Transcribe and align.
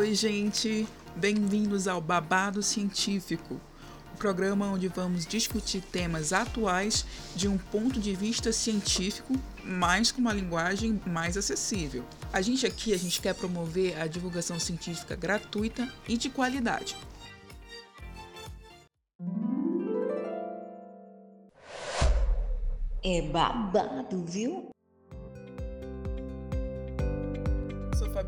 Oi, 0.00 0.14
gente! 0.14 0.88
Bem-vindos 1.14 1.86
ao 1.86 2.00
Babado 2.00 2.62
Científico, 2.62 3.60
o 4.14 4.16
programa 4.16 4.64
onde 4.64 4.88
vamos 4.88 5.26
discutir 5.26 5.82
temas 5.82 6.32
atuais 6.32 7.04
de 7.36 7.46
um 7.46 7.58
ponto 7.58 8.00
de 8.00 8.14
vista 8.14 8.50
científico, 8.50 9.34
mas 9.62 10.10
com 10.10 10.22
uma 10.22 10.32
linguagem 10.32 10.98
mais 11.04 11.36
acessível. 11.36 12.02
A 12.32 12.40
gente 12.40 12.64
aqui 12.64 12.94
a 12.94 12.96
gente 12.96 13.20
quer 13.20 13.34
promover 13.34 14.00
a 14.00 14.06
divulgação 14.06 14.58
científica 14.58 15.14
gratuita 15.14 15.86
e 16.08 16.16
de 16.16 16.30
qualidade. 16.30 16.96
É 23.04 23.20
babado, 23.20 24.24
viu? 24.24 24.70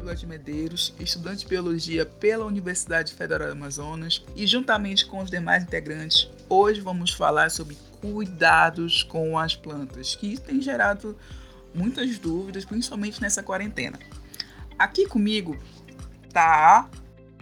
Fabiola 0.03 0.17
de 0.17 0.27
Medeiros, 0.27 0.95
estudante 0.99 1.41
de 1.41 1.47
Biologia 1.47 2.05
pela 2.05 2.45
Universidade 2.45 3.15
Federal 3.15 3.47
do 3.47 3.53
Amazonas 3.53 4.25
e 4.35 4.49
juntamente 4.49 5.07
com 5.07 5.23
os 5.23 5.31
demais 5.31 5.63
integrantes, 5.63 6.29
hoje 6.49 6.81
vamos 6.81 7.13
falar 7.13 7.53
sobre 7.53 7.79
cuidados 8.01 9.05
com 9.05 9.39
as 9.39 9.55
plantas, 9.55 10.17
que 10.17 10.39
tem 10.41 10.61
gerado 10.61 11.17
muitas 11.73 12.19
dúvidas, 12.19 12.65
principalmente 12.65 13.23
nessa 13.23 13.45
quarentena. 13.45 13.97
Aqui 14.77 15.07
comigo 15.07 15.57
tá 16.33 16.91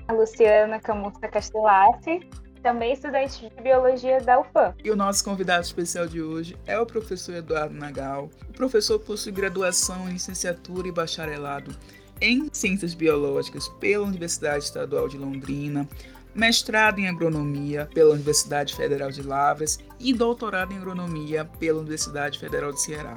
a 0.06 0.12
Luciana 0.12 0.78
Camusta 0.78 1.28
Castellati, 1.28 2.28
também 2.62 2.92
estudante 2.92 3.40
de 3.40 3.62
biologia 3.62 4.20
da 4.20 4.38
UFAM. 4.38 4.74
E 4.84 4.90
o 4.90 4.96
nosso 4.96 5.24
convidado 5.24 5.64
especial 5.64 6.06
de 6.06 6.20
hoje 6.20 6.58
é 6.66 6.78
o 6.78 6.84
professor 6.84 7.36
Eduardo 7.36 7.74
Nagal. 7.74 8.28
O 8.50 8.52
professor 8.52 8.98
possui 8.98 9.32
graduação 9.32 10.06
em 10.10 10.12
licenciatura 10.12 10.88
e 10.88 10.92
bacharelado 10.92 11.74
em 12.20 12.48
ciências 12.52 12.94
biológicas 12.94 13.68
pela 13.80 14.06
Universidade 14.06 14.64
Estadual 14.64 15.08
de 15.08 15.16
Londrina, 15.16 15.88
mestrado 16.34 16.98
em 16.98 17.08
agronomia 17.08 17.88
pela 17.92 18.14
Universidade 18.14 18.74
Federal 18.74 19.10
de 19.10 19.22
Lavras 19.22 19.78
e 19.98 20.12
doutorado 20.12 20.72
em 20.72 20.76
agronomia 20.76 21.44
pela 21.58 21.80
Universidade 21.80 22.38
Federal 22.38 22.72
de 22.72 22.80
Ceará. 22.80 23.16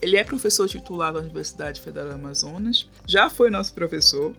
Ele 0.00 0.16
é 0.16 0.24
professor 0.24 0.68
titular 0.68 1.12
da 1.12 1.20
Universidade 1.20 1.80
Federal 1.80 2.08
do 2.08 2.14
Amazonas, 2.14 2.88
já 3.06 3.28
foi 3.28 3.50
nosso 3.50 3.74
professor, 3.74 4.34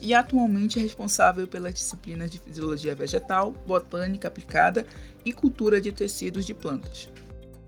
e 0.00 0.14
atualmente 0.14 0.78
é 0.78 0.82
responsável 0.82 1.48
pelas 1.48 1.74
disciplinas 1.74 2.30
de 2.30 2.38
fisiologia 2.38 2.94
vegetal, 2.94 3.52
botânica 3.66 4.28
aplicada 4.28 4.86
e 5.24 5.32
cultura 5.32 5.80
de 5.80 5.90
tecidos 5.90 6.44
de 6.44 6.54
plantas. 6.54 7.08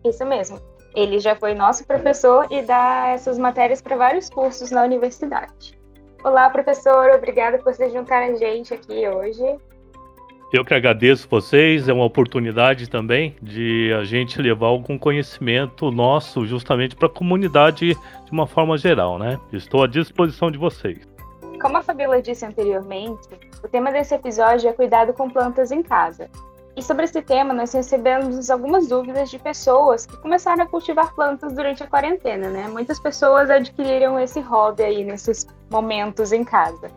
Isso 0.05 0.25
mesmo. 0.25 0.61
Ele 0.94 1.19
já 1.19 1.36
foi 1.36 1.55
nosso 1.55 1.86
professor 1.86 2.47
e 2.50 2.62
dá 2.62 3.08
essas 3.08 3.39
matérias 3.39 3.81
para 3.81 3.97
vários 3.97 4.28
cursos 4.28 4.70
na 4.70 4.83
universidade. 4.83 5.78
Olá, 6.25 6.50
professor, 6.50 7.11
obrigada 7.14 7.58
por 7.58 7.72
se 7.75 7.89
juntar 7.91 8.22
a 8.22 8.34
gente 8.34 8.75
aqui 8.75 9.09
hoje. 9.09 9.42
Eu 10.50 10.64
que 10.64 10.72
agradeço 10.72 11.28
vocês, 11.28 11.89
é 11.89 11.92
uma 11.92 12.06
oportunidade 12.06 12.89
também 12.89 13.36
de 13.42 13.92
a 13.92 14.03
gente 14.03 14.41
levar 14.41 14.69
algum 14.69 14.98
conhecimento 14.98 15.91
nosso 15.91 16.47
justamente 16.47 16.97
para 16.97 17.06
a 17.06 17.11
comunidade 17.11 17.94
de 17.94 18.33
uma 18.33 18.47
forma 18.47 18.78
geral, 18.78 19.19
né? 19.19 19.39
Estou 19.53 19.84
à 19.84 19.86
disposição 19.86 20.50
de 20.50 20.56
vocês. 20.56 21.06
Como 21.61 21.77
a 21.77 21.83
Fabíola 21.83 22.22
disse 22.22 22.47
anteriormente, 22.47 23.28
o 23.62 23.69
tema 23.69 23.92
desse 23.92 24.14
episódio 24.14 24.70
é 24.70 24.72
cuidado 24.72 25.12
com 25.12 25.28
plantas 25.28 25.70
em 25.70 25.83
casa. 25.83 26.31
E 26.79 26.83
sobre 26.83 27.07
esse 27.07 27.21
tema, 27.21 27.53
nós 27.53 27.73
recebemos 27.73 28.48
algumas 28.48 28.87
dúvidas 28.87 29.31
de 29.31 29.37
pessoas 29.37 30.07
que 30.07 30.17
começaram 30.19 30.62
a 30.62 30.67
cultivar 30.67 31.12
plantas 31.12 31.53
durante 31.53 31.83
a 31.83 31.89
quarentena, 31.89 32.48
né? 32.51 32.69
Muitas 32.69 33.01
pessoas 33.01 33.51
adquiriram 33.51 34.17
esse 34.17 34.39
hobby 34.39 34.84
aí 34.84 35.03
nesses 35.03 35.45
momentos 35.69 36.31
em 36.31 36.45
casa. 36.45 36.89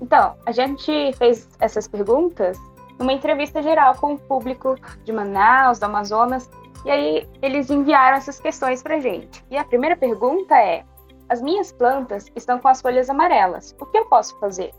Então, 0.00 0.34
a 0.44 0.50
gente 0.50 1.12
fez 1.16 1.48
essas 1.60 1.86
perguntas 1.86 2.58
numa 2.98 3.12
entrevista 3.12 3.62
geral 3.62 3.94
com 3.94 4.14
o 4.14 4.18
público 4.18 4.74
de 5.04 5.12
Manaus, 5.12 5.78
do 5.78 5.84
Amazonas, 5.84 6.50
e 6.84 6.90
aí 6.90 7.28
eles 7.40 7.70
enviaram 7.70 8.16
essas 8.16 8.40
questões 8.40 8.82
para 8.82 8.98
gente. 8.98 9.44
E 9.52 9.56
a 9.56 9.62
primeira 9.62 9.96
pergunta 9.96 10.56
é: 10.56 10.84
as 11.28 11.40
minhas 11.40 11.70
plantas 11.70 12.26
estão 12.34 12.58
com 12.58 12.66
as 12.66 12.80
folhas 12.80 13.08
amarelas. 13.08 13.72
O 13.80 13.86
que 13.86 13.98
eu 13.98 14.06
posso 14.06 14.36
fazer? 14.40 14.72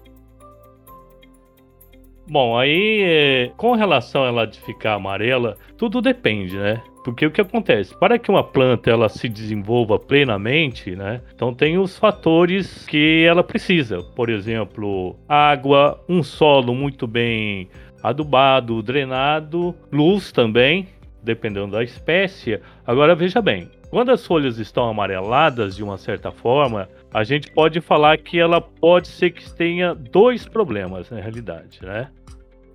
Bom, 2.29 2.55
aí 2.55 3.01
é, 3.01 3.51
com 3.57 3.73
relação 3.73 4.23
a 4.23 4.27
ela 4.27 4.45
de 4.45 4.59
ficar 4.61 4.93
amarela, 4.93 5.57
tudo 5.75 5.99
depende, 5.99 6.55
né? 6.55 6.79
Porque 7.03 7.25
o 7.25 7.31
que 7.31 7.41
acontece? 7.41 7.97
Para 7.97 8.19
que 8.19 8.29
uma 8.29 8.43
planta 8.43 8.91
ela 8.91 9.09
se 9.09 9.27
desenvolva 9.27 9.97
plenamente, 9.97 10.95
né? 10.95 11.21
Então 11.33 11.55
tem 11.55 11.79
os 11.79 11.97
fatores 11.97 12.85
que 12.85 13.25
ela 13.27 13.43
precisa. 13.43 14.03
Por 14.15 14.29
exemplo, 14.29 15.15
água, 15.27 15.99
um 16.07 16.21
solo 16.21 16.75
muito 16.75 17.07
bem 17.07 17.67
adubado, 18.03 18.83
drenado, 18.83 19.73
luz 19.91 20.31
também, 20.31 20.87
dependendo 21.23 21.71
da 21.71 21.83
espécie. 21.83 22.59
Agora 22.85 23.15
veja 23.15 23.41
bem, 23.41 23.71
quando 23.89 24.11
as 24.11 24.23
folhas 24.23 24.59
estão 24.59 24.87
amareladas 24.87 25.75
de 25.75 25.83
uma 25.83 25.97
certa 25.97 26.31
forma, 26.31 26.87
a 27.13 27.23
gente 27.23 27.51
pode 27.51 27.81
falar 27.81 28.17
que 28.17 28.39
ela 28.39 28.61
pode 28.61 29.07
ser 29.07 29.31
que 29.31 29.51
tenha 29.53 29.95
dois 29.95 30.47
problemas 30.47 31.09
na 31.09 31.19
realidade, 31.19 31.79
né? 31.81 32.09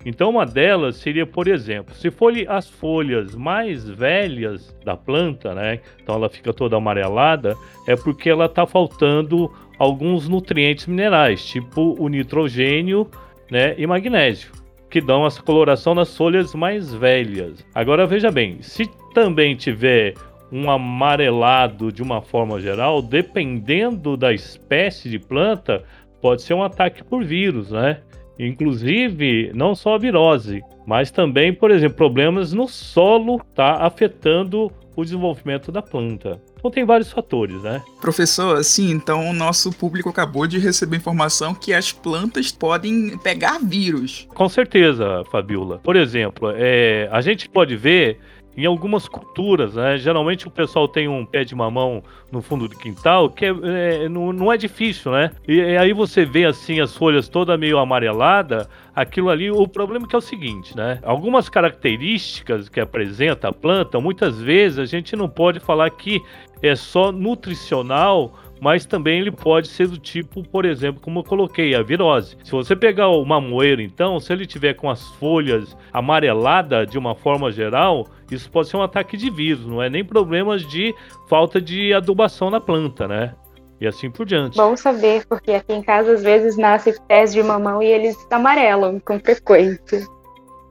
Então 0.05 0.29
uma 0.29 0.45
delas 0.45 0.97
seria, 0.97 1.25
por 1.25 1.47
exemplo, 1.47 1.95
se 1.95 2.11
for 2.11 2.31
as 2.47 2.69
folhas 2.69 3.33
mais 3.33 3.89
velhas 3.89 4.77
da 4.85 4.95
planta, 4.95 5.55
né? 5.55 5.79
Então 6.01 6.15
ela 6.15 6.29
fica 6.29 6.53
toda 6.53 6.77
amarelada, 6.77 7.55
é 7.87 7.95
porque 7.95 8.29
ela 8.29 8.45
está 8.45 8.67
faltando 8.67 9.51
alguns 9.79 10.29
nutrientes 10.29 10.85
minerais, 10.85 11.43
tipo 11.43 11.95
o 11.99 12.07
nitrogênio, 12.07 13.09
né, 13.49 13.75
e 13.77 13.85
magnésio, 13.85 14.51
que 14.89 15.01
dão 15.01 15.25
essa 15.25 15.41
coloração 15.41 15.93
nas 15.95 16.15
folhas 16.15 16.53
mais 16.53 16.93
velhas. 16.93 17.65
Agora 17.73 18.05
veja 18.05 18.31
bem, 18.31 18.61
se 18.61 18.85
também 19.13 19.55
tiver 19.55 20.13
um 20.55 20.71
amarelado 20.71 21.91
de 21.91 22.01
uma 22.01 22.21
forma 22.21 22.61
geral, 22.61 23.01
dependendo 23.01 24.15
da 24.15 24.31
espécie 24.31 25.09
de 25.09 25.19
planta, 25.19 25.83
pode 26.21 26.43
ser 26.43 26.53
um 26.53 26.63
ataque 26.63 27.03
por 27.03 27.25
vírus, 27.25 27.71
né? 27.71 27.99
Inclusive, 28.39 29.51
não 29.53 29.75
só 29.75 29.95
a 29.95 29.97
virose, 29.97 30.61
mas 30.87 31.11
também, 31.11 31.53
por 31.53 31.71
exemplo, 31.71 31.97
problemas 31.97 32.53
no 32.53 32.67
solo 32.67 33.41
tá 33.53 33.85
afetando 33.85 34.71
o 34.95 35.03
desenvolvimento 35.03 35.71
da 35.73 35.81
planta. 35.81 36.41
Então 36.57 36.71
tem 36.71 36.85
vários 36.85 37.11
fatores, 37.11 37.61
né? 37.61 37.81
Professor, 37.99 38.57
assim, 38.57 38.91
então 38.91 39.29
o 39.29 39.33
nosso 39.33 39.71
público 39.71 40.09
acabou 40.09 40.47
de 40.47 40.57
receber 40.57 40.97
informação 40.97 41.53
que 41.53 41.73
as 41.73 41.91
plantas 41.91 42.51
podem 42.51 43.17
pegar 43.19 43.59
vírus. 43.59 44.25
Com 44.33 44.47
certeza, 44.47 45.23
Fabiola. 45.29 45.79
Por 45.83 45.95
exemplo, 45.97 46.51
é, 46.55 47.09
a 47.11 47.19
gente 47.19 47.49
pode 47.49 47.75
ver 47.75 48.19
em 48.57 48.65
algumas 48.65 49.07
culturas, 49.07 49.75
né? 49.75 49.97
Geralmente 49.97 50.47
o 50.47 50.51
pessoal 50.51 50.87
tem 50.87 51.07
um 51.07 51.25
pé 51.25 51.43
de 51.43 51.53
mamão 51.53 52.03
no 52.31 52.41
fundo 52.41 52.67
do 52.67 52.77
quintal, 52.77 53.29
que 53.29 53.45
é, 53.45 53.49
é, 53.49 54.09
não, 54.09 54.31
não, 54.31 54.51
é 54.51 54.57
difícil, 54.57 55.11
né? 55.11 55.31
E, 55.47 55.55
e, 55.55 55.77
aí 55.77 55.93
você 55.93 56.25
vê 56.25 56.45
assim 56.45 56.79
as 56.79 56.95
folhas 56.95 57.27
toda 57.27 57.57
meio 57.57 57.77
amarelada, 57.77 58.69
aquilo 58.95 59.29
ali, 59.29 59.51
o 59.51 59.67
problema 59.67 60.05
é 60.05 60.09
que 60.09 60.15
é 60.15 60.19
o 60.19 60.21
seguinte, 60.21 60.75
né? 60.75 60.99
Algumas 61.03 61.49
características 61.49 62.69
que 62.69 62.79
apresenta 62.79 63.49
a 63.49 63.53
planta, 63.53 63.99
muitas 63.99 64.39
vezes 64.39 64.79
a 64.79 64.85
gente 64.85 65.15
não 65.15 65.27
pode 65.27 65.59
falar 65.59 65.89
que 65.89 66.21
é 66.61 66.75
só 66.75 67.11
nutricional 67.11 68.33
mas 68.59 68.85
também 68.85 69.19
ele 69.19 69.31
pode 69.31 69.67
ser 69.67 69.87
do 69.87 69.97
tipo, 69.97 70.43
por 70.43 70.65
exemplo, 70.65 71.01
como 71.01 71.19
eu 71.19 71.23
coloquei, 71.23 71.75
a 71.75 71.81
virose. 71.81 72.37
Se 72.43 72.51
você 72.51 72.75
pegar 72.75 73.09
o 73.09 73.25
mamoeiro, 73.25 73.81
então, 73.81 74.19
se 74.19 74.31
ele 74.31 74.45
tiver 74.45 74.73
com 74.73 74.89
as 74.89 75.07
folhas 75.15 75.75
amareladas 75.91 76.89
de 76.89 76.97
uma 76.97 77.15
forma 77.15 77.51
geral, 77.51 78.07
isso 78.31 78.49
pode 78.49 78.69
ser 78.69 78.77
um 78.77 78.83
ataque 78.83 79.17
de 79.17 79.29
vírus, 79.29 79.65
não 79.65 79.81
é 79.81 79.89
nem 79.89 80.03
problemas 80.03 80.65
de 80.67 80.93
falta 81.27 81.61
de 81.61 81.93
adubação 81.93 82.49
na 82.49 82.59
planta, 82.59 83.07
né? 83.07 83.33
E 83.79 83.85
assim 83.85 84.09
por 84.09 84.25
diante. 84.25 84.55
Bom 84.55 84.75
saber, 84.77 85.25
porque 85.27 85.51
aqui 85.51 85.73
em 85.73 85.81
casa 85.81 86.13
às 86.13 86.23
vezes 86.23 86.55
nasce 86.55 86.97
pés 87.07 87.33
de 87.33 87.43
mamão 87.43 87.83
e 87.83 87.87
eles 87.87 88.15
amarelam 88.31 88.99
com 89.01 89.19
frequência. 89.19 90.05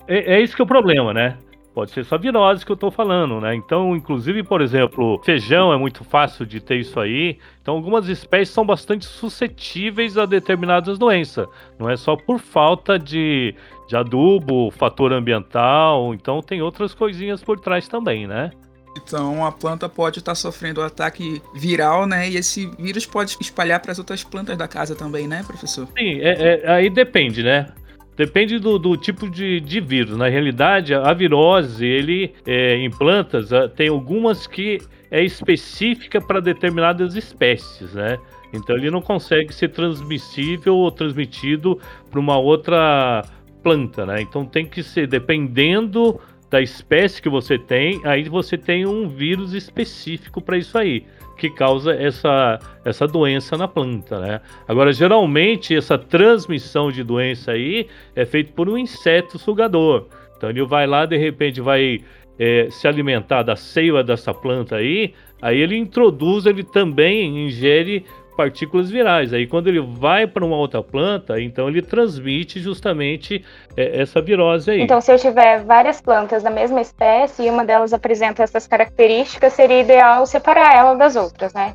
É, 0.09 0.37
é 0.37 0.41
isso 0.41 0.57
que 0.57 0.63
é 0.63 0.65
o 0.65 0.69
problema, 0.69 1.13
né? 1.13 1.37
Pode 1.75 1.91
ser 1.91 2.05
só 2.05 2.17
virose 2.17 2.65
que 2.65 2.71
eu 2.71 2.77
tô 2.77 2.89
falando, 2.89 3.41
né? 3.41 3.53
Então, 3.53 3.97
inclusive, 3.97 4.45
por 4.45 4.63
exemplo, 4.63 5.21
feijão 5.25 5.73
é 5.73 5.77
muito 5.77 6.05
fácil 6.05 6.47
de 6.47 6.61
ter 6.61 6.77
isso 6.77 7.01
aí. 7.01 7.37
Então, 7.61 7.75
algumas 7.75 8.09
espécies 8.09 8.55
são 8.55 8.65
bastante 8.65 9.05
suscetíveis 9.05 10.17
a 10.17 10.25
determinadas 10.25 10.99
doenças. 10.99 11.49
Não 11.77 11.91
é 11.91 11.97
só 11.97 12.15
por 12.15 12.39
falta 12.39 12.97
de, 12.97 13.57
de 13.89 13.97
adubo, 13.97 14.71
fator 14.71 15.13
ambiental. 15.13 16.15
Então, 16.15 16.41
tem 16.41 16.63
outras 16.63 16.95
coisinhas 16.95 17.43
por 17.43 17.59
trás 17.59 17.89
também, 17.89 18.25
né? 18.25 18.53
Então 18.97 19.45
a 19.45 19.51
planta 19.51 19.89
pode 19.89 20.21
estar 20.21 20.37
sofrendo 20.37 20.81
um 20.81 20.85
ataque 20.85 21.43
viral, 21.53 22.07
né? 22.07 22.31
E 22.31 22.37
esse 22.37 22.67
vírus 22.79 23.05
pode 23.05 23.37
espalhar 23.41 23.81
para 23.81 23.91
as 23.91 23.99
outras 23.99 24.23
plantas 24.23 24.57
da 24.57 24.69
casa 24.69 24.95
também, 24.95 25.27
né, 25.27 25.43
professor? 25.45 25.89
Sim, 25.99 26.21
é, 26.21 26.63
é, 26.63 26.71
aí 26.71 26.89
depende, 26.89 27.43
né? 27.43 27.67
Depende 28.17 28.59
do, 28.59 28.79
do 28.79 28.97
tipo 28.97 29.29
de, 29.29 29.61
de, 29.61 29.81
vírus. 29.81 30.17
Na 30.17 30.29
realidade, 30.29 30.95
a 30.95 31.13
virose, 31.13 31.85
ele 31.85 32.33
é, 32.47 32.77
em 32.77 32.89
plantas, 32.91 33.51
tem 33.75 33.89
algumas 33.89 34.47
que 34.47 34.79
é 35.11 35.23
específica 35.23 36.21
para 36.21 36.41
determinadas 36.41 37.17
espécies, 37.17 37.93
né? 37.95 38.19
Então 38.53 38.77
ele 38.77 38.89
não 38.89 39.03
consegue 39.03 39.53
ser 39.53 39.69
transmissível 39.69 40.77
ou 40.77 40.91
transmitido 40.91 41.81
para 42.09 42.21
uma 42.21 42.39
outra 42.39 43.25
planta, 43.63 44.07
né? 44.07 44.21
Então 44.21 44.45
tem 44.45 44.65
que 44.65 44.83
ser 44.83 45.09
dependendo 45.09 46.21
da 46.55 46.63
espécie 46.63 47.21
que 47.21 47.29
você 47.29 47.59
tem, 47.59 48.01
aí 48.05 48.29
você 48.29 48.57
tem 48.57 48.87
um 48.87 49.09
vírus 49.09 49.55
específico 49.55 50.41
para 50.41 50.57
isso 50.57 50.79
aí, 50.79 51.05
que 51.37 51.51
causa 51.51 51.93
essa, 51.93 52.61
essa 52.85 53.09
doença 53.09 53.57
na 53.57 53.67
planta, 53.67 54.21
né? 54.21 54.41
Agora, 54.69 54.93
geralmente, 54.93 55.75
essa 55.75 55.99
transmissão 55.99 56.93
de 56.93 57.03
doença 57.03 57.51
aí 57.51 57.89
é 58.15 58.25
feita 58.25 58.53
por 58.55 58.69
um 58.69 58.79
inseto 58.79 59.37
sugador. 59.37 60.07
Então, 60.37 60.49
ele 60.49 60.65
vai 60.65 60.87
lá, 60.87 61.05
de 61.07 61.17
repente, 61.17 61.61
vai 61.61 62.03
é, 62.39 62.69
se 62.71 62.87
alimentar 62.87 63.43
da 63.43 63.57
seiva 63.57 64.05
dessa 64.05 64.33
planta 64.33 64.77
aí, 64.77 65.13
aí 65.43 65.59
ele 65.59 65.77
introduz, 65.77 66.47
ele 66.47 66.63
também 66.63 67.47
ingere 67.47 68.07
partículas 68.37 68.91
virais. 68.91 69.33
Aí 69.33 69.47
quando 69.47 69.69
ele 69.69 69.81
vai 69.81 70.27
para 70.27 70.45
uma 70.45 70.57
outra 70.57 70.83
planta, 70.83 71.41
então 71.41 71.69
ele 71.69 71.83
transmite 71.83 72.61
justamente 72.61 73.45
é, 73.77 74.01
essa 74.01 74.21
virose 74.21 74.71
aí. 74.71 74.81
Então, 74.81 75.01
se 75.01 75.13
eu 75.13 75.19
tiver 75.19 75.65
várias 75.65 76.01
plantas 76.01 76.43
da 76.43 76.51
mesma 76.51 76.81
espécie 76.81 77.45
e 77.45 77.51
uma 77.51 77.65
delas 77.65 77.93
apresenta 77.93 78.43
essas 78.43 78.67
características, 78.67 79.53
seria 79.53 79.81
ideal 79.81 80.27
separar 80.27 80.77
ela 80.77 80.95
das 80.95 81.17
outras, 81.17 81.53
né? 81.53 81.75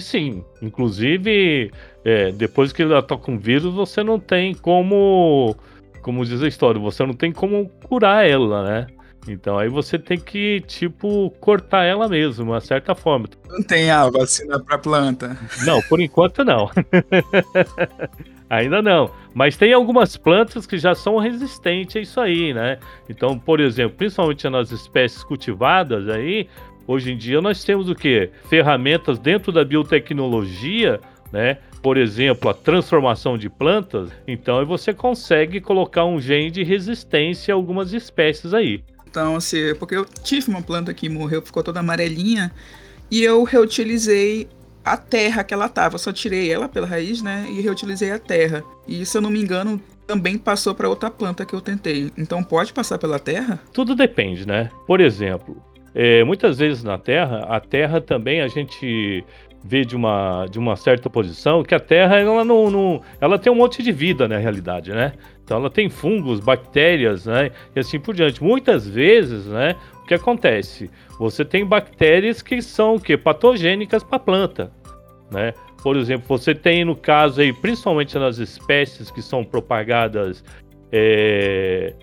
sim. 0.00 0.44
Inclusive, 0.60 1.70
é, 2.04 2.32
depois 2.32 2.72
que 2.72 2.82
ela 2.82 3.02
toca 3.02 3.30
um 3.30 3.38
vírus, 3.38 3.72
você 3.72 4.02
não 4.02 4.18
tem 4.18 4.54
como, 4.54 5.54
como 6.02 6.24
diz 6.24 6.42
a 6.42 6.48
história, 6.48 6.80
você 6.80 7.04
não 7.06 7.14
tem 7.14 7.32
como 7.32 7.68
curar 7.88 8.28
ela, 8.28 8.64
né? 8.64 8.86
Então 9.28 9.58
aí 9.58 9.68
você 9.68 9.98
tem 9.98 10.18
que, 10.18 10.60
tipo, 10.66 11.30
cortar 11.40 11.84
ela 11.84 12.08
mesmo, 12.08 12.44
de 12.44 12.50
uma 12.50 12.60
certa 12.60 12.94
forma. 12.94 13.28
Não 13.48 13.62
tem 13.62 13.90
a 13.90 14.08
vacina 14.08 14.58
para 14.58 14.78
planta. 14.78 15.38
Não, 15.64 15.80
por 15.82 16.00
enquanto 16.00 16.44
não. 16.44 16.70
Ainda 18.50 18.80
não. 18.80 19.10
Mas 19.34 19.56
tem 19.56 19.72
algumas 19.72 20.16
plantas 20.16 20.66
que 20.66 20.78
já 20.78 20.94
são 20.94 21.18
resistentes 21.18 21.96
a 21.96 22.00
isso 22.00 22.20
aí, 22.20 22.54
né? 22.54 22.78
Então, 23.08 23.38
por 23.38 23.60
exemplo, 23.60 23.96
principalmente 23.96 24.48
nas 24.48 24.70
espécies 24.70 25.22
cultivadas 25.22 26.08
aí, 26.08 26.48
hoje 26.86 27.12
em 27.12 27.16
dia 27.16 27.40
nós 27.40 27.62
temos 27.62 27.90
o 27.90 27.94
quê? 27.94 28.30
Ferramentas 28.48 29.18
dentro 29.18 29.52
da 29.52 29.64
biotecnologia, 29.64 30.98
né? 31.30 31.58
Por 31.82 31.96
exemplo, 31.96 32.50
a 32.50 32.54
transformação 32.54 33.38
de 33.38 33.48
plantas. 33.48 34.10
Então, 34.26 34.58
aí 34.58 34.64
você 34.64 34.92
consegue 34.92 35.60
colocar 35.60 36.04
um 36.04 36.20
gene 36.20 36.50
de 36.50 36.64
resistência 36.64 37.52
a 37.52 37.56
algumas 37.56 37.92
espécies 37.92 38.52
aí. 38.52 38.82
Então, 39.08 39.36
assim, 39.36 39.74
porque 39.78 39.94
eu 39.94 40.04
tive 40.04 40.50
uma 40.50 40.62
planta 40.62 40.92
que 40.92 41.08
morreu, 41.08 41.40
ficou 41.40 41.62
toda 41.62 41.80
amarelinha, 41.80 42.52
e 43.10 43.22
eu 43.22 43.42
reutilizei 43.42 44.48
a 44.84 44.96
terra 44.96 45.42
que 45.42 45.54
ela 45.54 45.68
tava. 45.68 45.94
Eu 45.94 45.98
só 45.98 46.12
tirei 46.12 46.50
ela 46.50 46.68
pela 46.68 46.86
raiz, 46.86 47.22
né? 47.22 47.46
E 47.50 47.60
reutilizei 47.60 48.10
a 48.10 48.18
terra. 48.18 48.62
E 48.86 49.04
se 49.04 49.16
eu 49.16 49.22
não 49.22 49.30
me 49.30 49.40
engano, 49.40 49.80
também 50.06 50.38
passou 50.38 50.74
para 50.74 50.88
outra 50.88 51.10
planta 51.10 51.44
que 51.44 51.54
eu 51.54 51.60
tentei. 51.60 52.10
Então 52.16 52.42
pode 52.42 52.72
passar 52.72 52.98
pela 52.98 53.18
terra? 53.18 53.60
Tudo 53.72 53.94
depende, 53.94 54.46
né? 54.46 54.70
Por 54.86 55.00
exemplo, 55.00 55.62
é, 55.94 56.22
muitas 56.24 56.58
vezes 56.58 56.82
na 56.82 56.98
terra, 56.98 57.46
a 57.48 57.60
terra 57.60 58.00
também 58.00 58.40
a 58.40 58.48
gente 58.48 59.24
vê 59.64 59.84
de 59.84 59.96
uma, 59.96 60.46
de 60.46 60.58
uma 60.58 60.76
certa 60.76 61.10
posição 61.10 61.62
que 61.62 61.74
a 61.74 61.80
terra 61.80 62.18
ela 62.18 62.44
não, 62.44 62.70
não, 62.70 63.02
ela 63.20 63.38
tem 63.38 63.52
um 63.52 63.56
monte 63.56 63.82
de 63.82 63.92
vida 63.92 64.28
na 64.28 64.38
realidade, 64.38 64.92
né? 64.92 65.12
Então 65.48 65.56
ela 65.56 65.70
tem 65.70 65.88
fungos, 65.88 66.40
bactérias, 66.40 67.24
né? 67.24 67.50
E 67.74 67.80
assim 67.80 67.98
por 67.98 68.14
diante. 68.14 68.44
Muitas 68.44 68.86
vezes, 68.86 69.46
né? 69.46 69.76
O 70.02 70.06
que 70.06 70.12
acontece? 70.12 70.90
Você 71.18 71.42
tem 71.42 71.64
bactérias 71.64 72.42
que 72.42 72.60
são 72.60 72.96
o 72.96 73.00
quê? 73.00 73.16
Patogênicas 73.16 74.04
para 74.04 74.16
a 74.16 74.20
planta, 74.20 74.70
né? 75.30 75.54
Por 75.82 75.96
exemplo, 75.96 76.26
você 76.28 76.54
tem 76.54 76.84
no 76.84 76.94
caso 76.94 77.40
aí, 77.40 77.50
principalmente 77.50 78.18
nas 78.18 78.36
espécies 78.36 79.10
que 79.10 79.22
são 79.22 79.42
propagadas 79.42 80.44
é, 80.92 81.94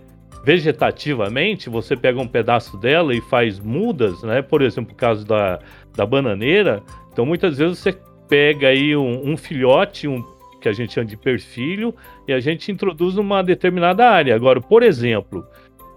vegetativamente, 0.43 1.69
você 1.69 1.95
pega 1.95 2.19
um 2.19 2.27
pedaço 2.27 2.75
dela 2.77 3.13
e 3.13 3.21
faz 3.21 3.59
mudas, 3.59 4.23
né? 4.23 4.41
Por 4.41 4.63
exemplo, 4.63 4.91
o 4.91 4.95
caso 4.95 5.23
da, 5.23 5.59
da 5.95 6.03
bananeira. 6.03 6.81
Então, 7.13 7.27
muitas 7.27 7.59
vezes 7.59 7.77
você 7.77 7.95
pega 8.27 8.69
aí 8.69 8.95
um, 8.97 9.33
um 9.33 9.37
filhote, 9.37 10.07
um 10.07 10.34
que 10.65 10.69
a 10.69 10.73
gente 10.73 10.93
chama 10.93 11.05
de 11.05 11.15
perfilho, 11.15 11.93
e 12.27 12.33
a 12.33 12.39
gente 12.39 12.71
introduz 12.71 13.13
numa 13.13 13.43
determinada 13.43 14.09
área. 14.09 14.35
Agora, 14.35 14.59
por 14.59 14.81
exemplo, 14.81 15.45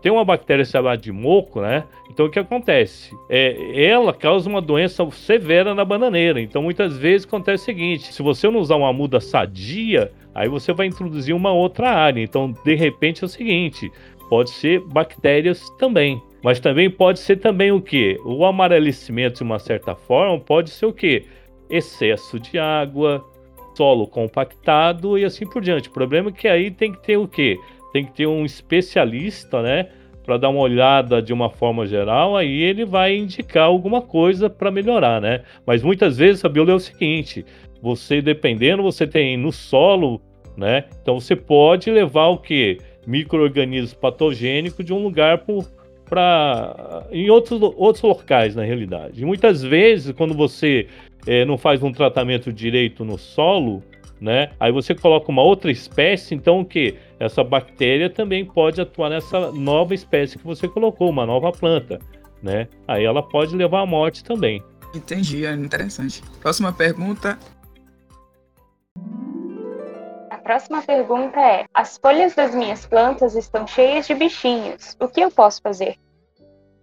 tem 0.02 0.12
uma 0.12 0.26
bactéria 0.26 0.62
chamada 0.62 1.00
de 1.00 1.10
moco, 1.10 1.62
né? 1.62 1.84
Então 2.10 2.26
o 2.26 2.30
que 2.30 2.38
acontece? 2.38 3.16
É, 3.30 3.82
ela 3.82 4.12
causa 4.12 4.46
uma 4.46 4.60
doença 4.60 5.10
severa 5.10 5.74
na 5.74 5.86
bananeira. 5.86 6.38
Então 6.38 6.62
muitas 6.62 6.98
vezes 6.98 7.26
acontece 7.26 7.62
o 7.62 7.64
seguinte: 7.64 8.12
se 8.12 8.22
você 8.22 8.50
não 8.50 8.60
usar 8.60 8.76
uma 8.76 8.92
muda 8.92 9.20
sadia, 9.20 10.12
aí 10.34 10.50
você 10.50 10.70
vai 10.74 10.86
introduzir 10.86 11.34
uma 11.34 11.50
outra 11.50 11.88
área. 11.88 12.22
Então, 12.22 12.54
de 12.62 12.74
repente, 12.74 13.24
é 13.24 13.26
o 13.26 13.28
seguinte: 13.28 13.90
pode 14.28 14.50
ser 14.50 14.80
bactérias 14.80 15.70
também. 15.78 16.20
Mas 16.44 16.60
também 16.60 16.90
pode 16.90 17.20
ser 17.20 17.36
também 17.36 17.72
o 17.72 17.80
que? 17.80 18.20
O 18.22 18.44
amarelecimento, 18.44 19.38
de 19.38 19.44
uma 19.44 19.58
certa 19.58 19.94
forma, 19.94 20.38
pode 20.38 20.68
ser 20.68 20.84
o 20.84 20.92
que? 20.92 21.24
Excesso 21.70 22.38
de 22.38 22.58
água, 22.58 23.24
solo 23.78 24.08
compactado 24.08 25.16
e 25.16 25.24
assim 25.24 25.46
por 25.46 25.62
diante. 25.62 25.88
O 25.88 25.92
problema 25.92 26.30
é 26.30 26.32
que 26.32 26.48
aí 26.48 26.68
tem 26.68 26.90
que 26.90 27.00
ter 27.00 27.16
o 27.16 27.28
quê? 27.28 27.56
Tem 27.92 28.04
que 28.04 28.12
ter 28.12 28.26
um 28.26 28.44
especialista, 28.44 29.62
né? 29.62 29.86
Para 30.24 30.36
dar 30.36 30.48
uma 30.48 30.60
olhada 30.60 31.22
de 31.22 31.32
uma 31.32 31.48
forma 31.48 31.86
geral, 31.86 32.36
aí 32.36 32.60
ele 32.60 32.84
vai 32.84 33.16
indicar 33.16 33.64
alguma 33.64 34.02
coisa 34.02 34.50
para 34.50 34.70
melhorar, 34.70 35.22
né? 35.22 35.42
Mas 35.64 35.82
muitas 35.82 36.18
vezes 36.18 36.44
a 36.44 36.48
é 36.48 36.74
o 36.74 36.78
seguinte: 36.80 37.46
você 37.80 38.20
dependendo, 38.20 38.82
você 38.82 39.06
tem 39.06 39.36
no 39.36 39.52
solo, 39.52 40.20
né? 40.56 40.84
Então 41.00 41.18
você 41.20 41.36
pode 41.36 41.88
levar 41.90 42.26
o 42.26 42.38
que? 42.38 42.78
Micro-organismos 43.06 43.94
patogênicos 43.94 44.84
de 44.84 44.92
um 44.92 45.02
lugar 45.02 45.44
para 46.04 47.06
em 47.10 47.30
outros, 47.30 47.62
outros 47.62 48.02
locais, 48.02 48.54
na 48.54 48.64
realidade. 48.64 49.22
E 49.22 49.24
muitas 49.24 49.62
vezes, 49.62 50.12
quando 50.12 50.34
você 50.34 50.88
é, 51.28 51.44
não 51.44 51.58
faz 51.58 51.82
um 51.82 51.92
tratamento 51.92 52.50
direito 52.50 53.04
no 53.04 53.18
solo, 53.18 53.84
né? 54.18 54.50
Aí 54.58 54.72
você 54.72 54.94
coloca 54.94 55.30
uma 55.30 55.42
outra 55.42 55.70
espécie, 55.70 56.34
então 56.34 56.60
o 56.60 56.64
que? 56.64 56.96
Essa 57.20 57.44
bactéria 57.44 58.08
também 58.08 58.46
pode 58.46 58.80
atuar 58.80 59.10
nessa 59.10 59.52
nova 59.52 59.94
espécie 59.94 60.38
que 60.38 60.44
você 60.44 60.66
colocou, 60.66 61.10
uma 61.10 61.26
nova 61.26 61.52
planta, 61.52 62.00
né? 62.42 62.66
Aí 62.88 63.04
ela 63.04 63.22
pode 63.22 63.54
levar 63.54 63.82
à 63.82 63.86
morte 63.86 64.24
também. 64.24 64.62
Entendi, 64.94 65.44
é 65.44 65.52
interessante. 65.52 66.22
Próxima 66.40 66.72
pergunta. 66.72 67.38
A 70.30 70.38
próxima 70.38 70.80
pergunta 70.80 71.38
é: 71.38 71.66
As 71.74 71.98
folhas 71.98 72.34
das 72.34 72.54
minhas 72.54 72.86
plantas 72.86 73.36
estão 73.36 73.66
cheias 73.66 74.06
de 74.06 74.14
bichinhos. 74.14 74.96
O 74.98 75.06
que 75.06 75.20
eu 75.20 75.30
posso 75.30 75.60
fazer? 75.60 75.98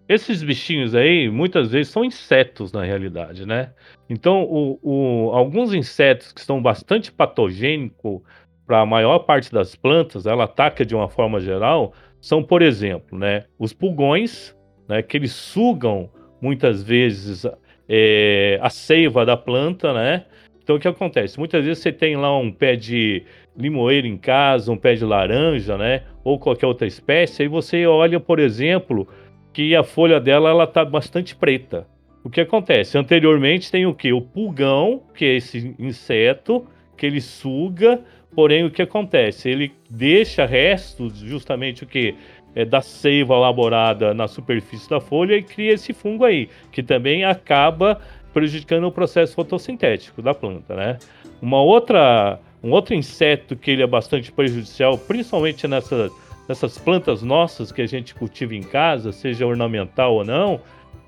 Esses 0.07 0.43
bichinhos 0.43 0.93
aí, 0.93 1.29
muitas 1.29 1.71
vezes, 1.71 1.91
são 1.91 2.05
insetos 2.05 2.71
na 2.71 2.83
realidade, 2.83 3.45
né? 3.45 3.71
Então, 4.07 4.43
o, 4.43 4.79
o, 4.83 5.31
alguns 5.31 5.73
insetos 5.73 6.31
que 6.31 6.41
são 6.41 6.61
bastante 6.61 7.11
patogênicos 7.11 8.21
para 8.67 8.81
a 8.81 8.85
maior 8.85 9.19
parte 9.19 9.51
das 9.51 9.75
plantas, 9.75 10.25
ela 10.25 10.43
ataca 10.43 10.85
de 10.85 10.95
uma 10.95 11.09
forma 11.09 11.39
geral, 11.39 11.93
são, 12.21 12.43
por 12.43 12.61
exemplo, 12.61 13.17
né, 13.17 13.45
os 13.57 13.73
pulgões, 13.73 14.55
né, 14.87 15.01
que 15.01 15.17
eles 15.17 15.31
sugam 15.31 16.09
muitas 16.41 16.83
vezes 16.83 17.45
é, 17.87 18.59
a 18.61 18.69
seiva 18.69 19.25
da 19.25 19.37
planta, 19.37 19.93
né? 19.93 20.25
Então, 20.63 20.77
o 20.77 20.79
que 20.79 20.87
acontece? 20.87 21.37
Muitas 21.37 21.63
vezes 21.63 21.83
você 21.83 21.91
tem 21.91 22.15
lá 22.15 22.35
um 22.35 22.51
pé 22.51 22.75
de 22.75 23.23
limoeiro 23.55 24.07
em 24.07 24.17
casa, 24.17 24.71
um 24.71 24.77
pé 24.77 24.95
de 24.95 25.05
laranja, 25.05 25.77
né? 25.77 26.03
Ou 26.23 26.39
qualquer 26.39 26.65
outra 26.65 26.87
espécie, 26.87 27.43
aí 27.43 27.47
você 27.47 27.85
olha, 27.85 28.19
por 28.19 28.39
exemplo, 28.39 29.07
que 29.55 29.73
a 29.73 29.83
folha 29.83 30.19
dela 30.19 30.49
ela 30.49 30.67
tá 30.67 30.83
bastante 30.83 31.33
preta. 31.33 31.87
O 32.21 32.29
que 32.29 32.41
acontece? 32.41 32.97
Anteriormente 32.97 33.71
tem 33.71 33.85
o 33.85 33.93
que? 33.93 34.11
O 34.11 34.19
pulgão, 34.19 35.01
que 35.13 35.23
é 35.23 35.35
esse 35.37 35.73
inseto 35.79 36.67
que 36.97 37.05
ele 37.05 37.21
suga, 37.21 38.01
porém 38.35 38.65
o 38.65 38.69
que 38.69 38.81
acontece? 38.81 39.49
Ele 39.49 39.71
deixa 39.89 40.45
restos, 40.45 41.19
justamente 41.19 41.85
o 41.85 41.87
que? 41.87 42.15
É, 42.53 42.65
da 42.65 42.81
seiva 42.81 43.33
elaborada 43.33 44.13
na 44.13 44.27
superfície 44.27 44.89
da 44.89 44.99
folha 44.99 45.37
e 45.37 45.43
cria 45.43 45.71
esse 45.71 45.93
fungo 45.93 46.25
aí, 46.25 46.49
que 46.69 46.83
também 46.83 47.23
acaba 47.23 48.01
prejudicando 48.33 48.87
o 48.87 48.91
processo 48.91 49.35
fotossintético 49.35 50.21
da 50.21 50.33
planta, 50.33 50.75
né? 50.75 50.97
Uma 51.41 51.61
outra, 51.61 52.41
um 52.61 52.71
outro 52.71 52.93
inseto 52.93 53.55
que 53.55 53.71
ele 53.71 53.83
é 53.83 53.87
bastante 53.87 54.33
prejudicial, 54.33 54.97
principalmente 54.97 55.65
nessas 55.65 56.11
nessas 56.47 56.77
plantas 56.77 57.21
nossas 57.21 57.71
que 57.71 57.81
a 57.81 57.87
gente 57.87 58.13
cultiva 58.13 58.55
em 58.55 58.63
casa, 58.63 59.11
seja 59.11 59.45
ornamental 59.45 60.15
ou 60.15 60.23
não, 60.23 60.61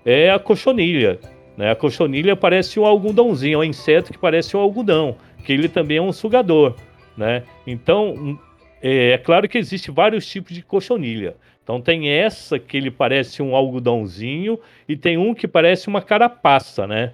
é 0.05 0.31
a 0.31 0.39
cochonilha. 0.39 1.19
Né? 1.55 1.71
A 1.71 1.75
cochonilha 1.75 2.35
parece 2.35 2.79
um 2.79 2.85
algodãozinho, 2.85 3.55
é 3.55 3.57
um 3.59 3.63
inseto 3.63 4.11
que 4.11 4.19
parece 4.19 4.55
um 4.55 4.59
algodão, 4.59 5.15
que 5.43 5.53
ele 5.53 5.67
também 5.67 5.97
é 5.97 6.01
um 6.01 6.11
sugador. 6.11 6.75
Né? 7.15 7.43
Então, 7.65 8.39
é, 8.81 9.11
é 9.11 9.17
claro 9.17 9.47
que 9.47 9.57
existe 9.57 9.91
vários 9.91 10.25
tipos 10.27 10.53
de 10.53 10.61
cochonilha. 10.61 11.35
Então 11.67 11.81
tem 11.81 12.09
essa 12.09 12.57
que 12.57 12.77
ele 12.77 12.89
parece 12.89 13.41
um 13.41 13.53
algodãozinho 13.53 14.57
e 14.87 14.95
tem 14.95 15.17
um 15.17 15.33
que 15.33 15.45
parece 15.49 15.89
uma 15.89 16.01
carapaça, 16.01 16.87
né? 16.87 17.13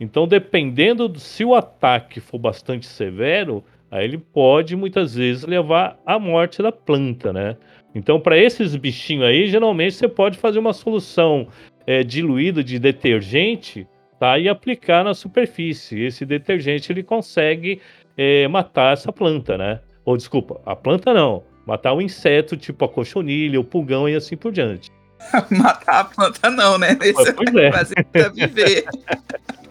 Então 0.00 0.26
dependendo 0.26 1.08
do, 1.08 1.20
se 1.20 1.44
o 1.44 1.54
ataque 1.54 2.18
for 2.18 2.36
bastante 2.36 2.84
severo, 2.84 3.62
aí 3.90 4.04
ele 4.04 4.18
pode 4.18 4.76
muitas 4.76 5.14
vezes 5.14 5.44
levar 5.44 5.98
à 6.04 6.18
morte 6.18 6.62
da 6.62 6.72
planta, 6.72 7.32
né? 7.32 7.56
Então 7.94 8.20
para 8.20 8.36
esses 8.36 8.76
bichinhos 8.76 9.24
aí, 9.24 9.46
geralmente 9.46 9.94
você 9.94 10.08
pode 10.08 10.38
fazer 10.38 10.58
uma 10.58 10.72
solução 10.72 11.48
é, 11.86 12.02
diluída 12.02 12.62
de 12.62 12.78
detergente, 12.78 13.86
tá? 14.18 14.38
E 14.38 14.48
aplicar 14.48 15.04
na 15.04 15.14
superfície. 15.14 16.02
Esse 16.02 16.24
detergente 16.26 16.92
ele 16.92 17.02
consegue 17.02 17.80
é, 18.16 18.46
matar 18.48 18.92
essa 18.92 19.12
planta, 19.12 19.56
né? 19.56 19.80
Ou 20.04 20.16
desculpa, 20.16 20.60
a 20.64 20.76
planta 20.76 21.12
não 21.12 21.42
Matar 21.66 21.94
o 21.94 21.96
um 21.96 22.00
inseto, 22.00 22.56
tipo 22.56 22.84
a 22.84 22.88
cochonilha, 22.88 23.58
o 23.58 23.64
pulgão 23.64 24.08
e 24.08 24.14
assim 24.14 24.36
por 24.36 24.52
diante. 24.52 24.92
Matar 25.50 26.00
a 26.00 26.04
planta 26.04 26.48
não, 26.48 26.78
né? 26.78 26.96
Esse 27.02 27.32
pois 27.32 27.54
é. 27.56 27.72
Fazer 27.72 28.32
viver. 28.32 28.84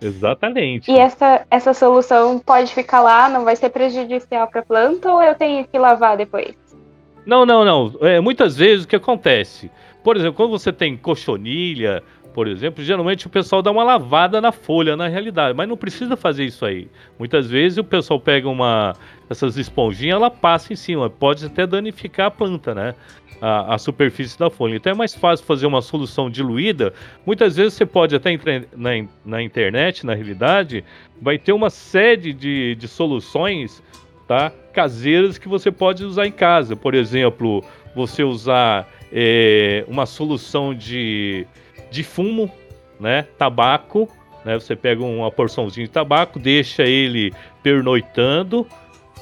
Exatamente. 0.00 0.90
E 0.90 0.98
essa, 0.98 1.46
essa 1.50 1.74
solução 1.74 2.38
pode 2.38 2.72
ficar 2.72 3.02
lá, 3.02 3.28
não 3.28 3.44
vai 3.44 3.54
ser 3.56 3.68
prejudicial 3.70 4.48
para 4.48 4.60
a 4.60 4.64
planta 4.64 5.12
ou 5.12 5.22
eu 5.22 5.34
tenho 5.34 5.66
que 5.66 5.78
lavar 5.78 6.16
depois? 6.16 6.54
Não, 7.26 7.44
não, 7.44 7.64
não. 7.64 7.94
É, 8.00 8.18
muitas 8.20 8.56
vezes 8.56 8.84
o 8.84 8.88
que 8.88 8.96
acontece? 8.96 9.70
Por 10.02 10.16
exemplo, 10.16 10.34
quando 10.34 10.50
você 10.50 10.72
tem 10.72 10.96
cochonilha, 10.96 12.02
por 12.32 12.48
exemplo, 12.48 12.82
geralmente 12.82 13.26
o 13.26 13.30
pessoal 13.30 13.62
dá 13.62 13.70
uma 13.70 13.84
lavada 13.84 14.40
na 14.40 14.52
folha, 14.52 14.96
na 14.96 15.08
realidade, 15.08 15.56
mas 15.56 15.68
não 15.68 15.76
precisa 15.76 16.16
fazer 16.16 16.44
isso 16.44 16.64
aí. 16.64 16.88
Muitas 17.18 17.48
vezes 17.48 17.78
o 17.78 17.84
pessoal 17.84 18.20
pega 18.20 18.48
uma 18.48 18.94
essas 19.28 19.56
esponjinhas, 19.56 20.16
ela 20.16 20.30
passa 20.30 20.72
em 20.72 20.76
cima, 20.76 21.08
pode 21.08 21.46
até 21.46 21.66
danificar 21.66 22.26
a 22.26 22.30
planta, 22.30 22.74
né? 22.74 22.94
A, 23.40 23.74
a, 23.74 23.78
superfície 23.78 24.38
da 24.38 24.50
folha. 24.50 24.76
Então 24.76 24.92
é 24.92 24.94
mais 24.94 25.14
fácil 25.14 25.46
fazer 25.46 25.66
uma 25.66 25.80
solução 25.80 26.28
diluída. 26.28 26.92
Muitas 27.24 27.56
vezes 27.56 27.74
você 27.74 27.86
pode 27.86 28.14
até 28.14 28.30
entrar 28.32 28.62
na, 28.76 28.90
na 29.24 29.42
internet, 29.42 30.04
na 30.04 30.14
realidade, 30.14 30.84
vai 31.22 31.38
ter 31.38 31.52
uma 31.52 31.70
série 31.70 32.34
de, 32.34 32.74
de 32.74 32.88
soluções 32.88 33.82
tá, 34.28 34.52
caseiras 34.74 35.38
que 35.38 35.48
você 35.48 35.70
pode 35.70 36.04
usar 36.04 36.26
em 36.26 36.32
casa. 36.32 36.76
Por 36.76 36.94
exemplo, 36.94 37.64
você 37.94 38.22
usar 38.22 38.86
é, 39.12 39.84
uma 39.88 40.06
solução 40.06 40.74
de 40.74 41.46
de 41.90 42.02
fumo, 42.02 42.50
né? 42.98 43.26
Tabaco, 43.38 44.08
né? 44.44 44.54
Você 44.54 44.76
pega 44.76 45.02
uma 45.04 45.30
porçãozinha 45.30 45.86
de 45.86 45.92
tabaco, 45.92 46.38
deixa 46.38 46.84
ele 46.84 47.32
pernoitando, 47.62 48.66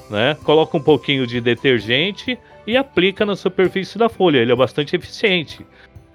né? 0.09 0.37
Coloca 0.43 0.77
um 0.77 0.81
pouquinho 0.81 1.25
de 1.25 1.41
detergente 1.41 2.37
e 2.65 2.77
aplica 2.77 3.25
na 3.25 3.35
superfície 3.35 3.97
da 3.97 4.09
folha. 4.09 4.37
Ele 4.37 4.51
é 4.51 4.55
bastante 4.55 4.95
eficiente, 4.95 5.65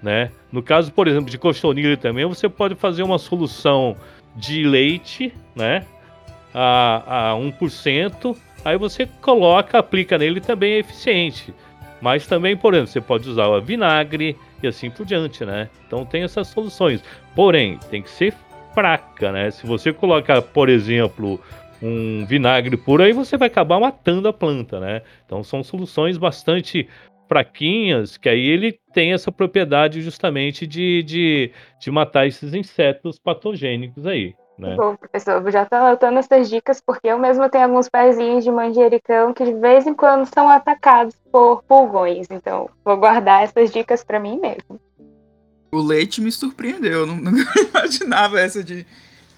né? 0.01 0.31
No 0.51 0.61
caso, 0.63 0.91
por 0.91 1.07
exemplo, 1.07 1.29
de 1.29 1.37
cochonilha 1.37 1.97
também, 1.97 2.25
você 2.25 2.47
pode 2.47 2.75
fazer 2.75 3.03
uma 3.03 3.17
solução 3.17 3.95
de 4.35 4.63
leite, 4.63 5.33
né? 5.55 5.85
A, 6.53 7.31
a 7.31 7.35
1%, 7.35 8.35
aí 8.63 8.77
você 8.77 9.05
coloca, 9.21 9.77
aplica 9.77 10.17
nele 10.17 10.39
também 10.39 10.73
é 10.73 10.79
eficiente. 10.79 11.53
Mas 12.01 12.27
também, 12.27 12.55
por 12.55 12.73
exemplo, 12.73 12.91
você 12.91 13.01
pode 13.01 13.29
usar 13.29 13.47
o 13.47 13.61
vinagre, 13.61 14.37
assim 14.67 14.89
por 14.89 15.05
diante, 15.05 15.45
né? 15.45 15.69
Então 15.87 16.05
tem 16.05 16.23
essas 16.23 16.47
soluções. 16.47 17.03
Porém, 17.35 17.77
tem 17.89 18.01
que 18.01 18.09
ser 18.09 18.33
fraca, 18.73 19.31
né? 19.31 19.51
Se 19.51 19.65
você 19.65 19.93
colocar, 19.93 20.41
por 20.41 20.69
exemplo, 20.69 21.39
um 21.81 22.25
vinagre 22.25 22.77
por 22.77 23.01
aí, 23.01 23.13
você 23.13 23.37
vai 23.37 23.47
acabar 23.47 23.79
matando 23.79 24.27
a 24.27 24.33
planta, 24.33 24.79
né? 24.79 25.01
Então 25.25 25.43
são 25.43 25.63
soluções 25.63 26.17
bastante 26.17 26.87
fraquinhas, 27.27 28.17
que 28.17 28.29
aí 28.29 28.45
ele 28.45 28.79
tem 28.93 29.13
essa 29.13 29.31
propriedade 29.31 30.01
justamente 30.01 30.67
de, 30.67 31.03
de, 31.03 31.51
de 31.79 31.91
matar 31.91 32.27
esses 32.27 32.53
insetos 32.53 33.17
patogênicos 33.17 34.05
aí. 34.05 34.35
Né? 34.57 34.75
Bom, 34.75 34.95
professor, 34.95 35.45
eu 35.45 35.51
já 35.51 35.63
estou 35.63 35.79
anotando 35.79 36.17
essas 36.19 36.49
dicas 36.49 36.81
porque 36.81 37.07
eu 37.07 37.19
mesmo 37.19 37.49
tenho 37.49 37.65
alguns 37.65 37.89
pezinhos 37.89 38.43
de 38.43 38.51
manjericão 38.51 39.33
que 39.33 39.43
de 39.43 39.53
vez 39.53 39.85
em 39.85 39.93
quando 39.93 40.25
são 40.25 40.49
atacados 40.49 41.15
por 41.31 41.61
pulgões, 41.63 42.27
então 42.29 42.69
vou 42.83 42.95
guardar 42.95 43.43
essas 43.43 43.71
dicas 43.71 44.03
para 44.03 44.19
mim 44.19 44.39
mesmo. 44.39 44.79
O 45.71 45.81
leite 45.81 46.21
me 46.21 46.31
surpreendeu, 46.31 47.05
não, 47.05 47.17
não 47.19 47.33
imaginava 47.69 48.39
essa 48.39 48.63
de 48.63 48.85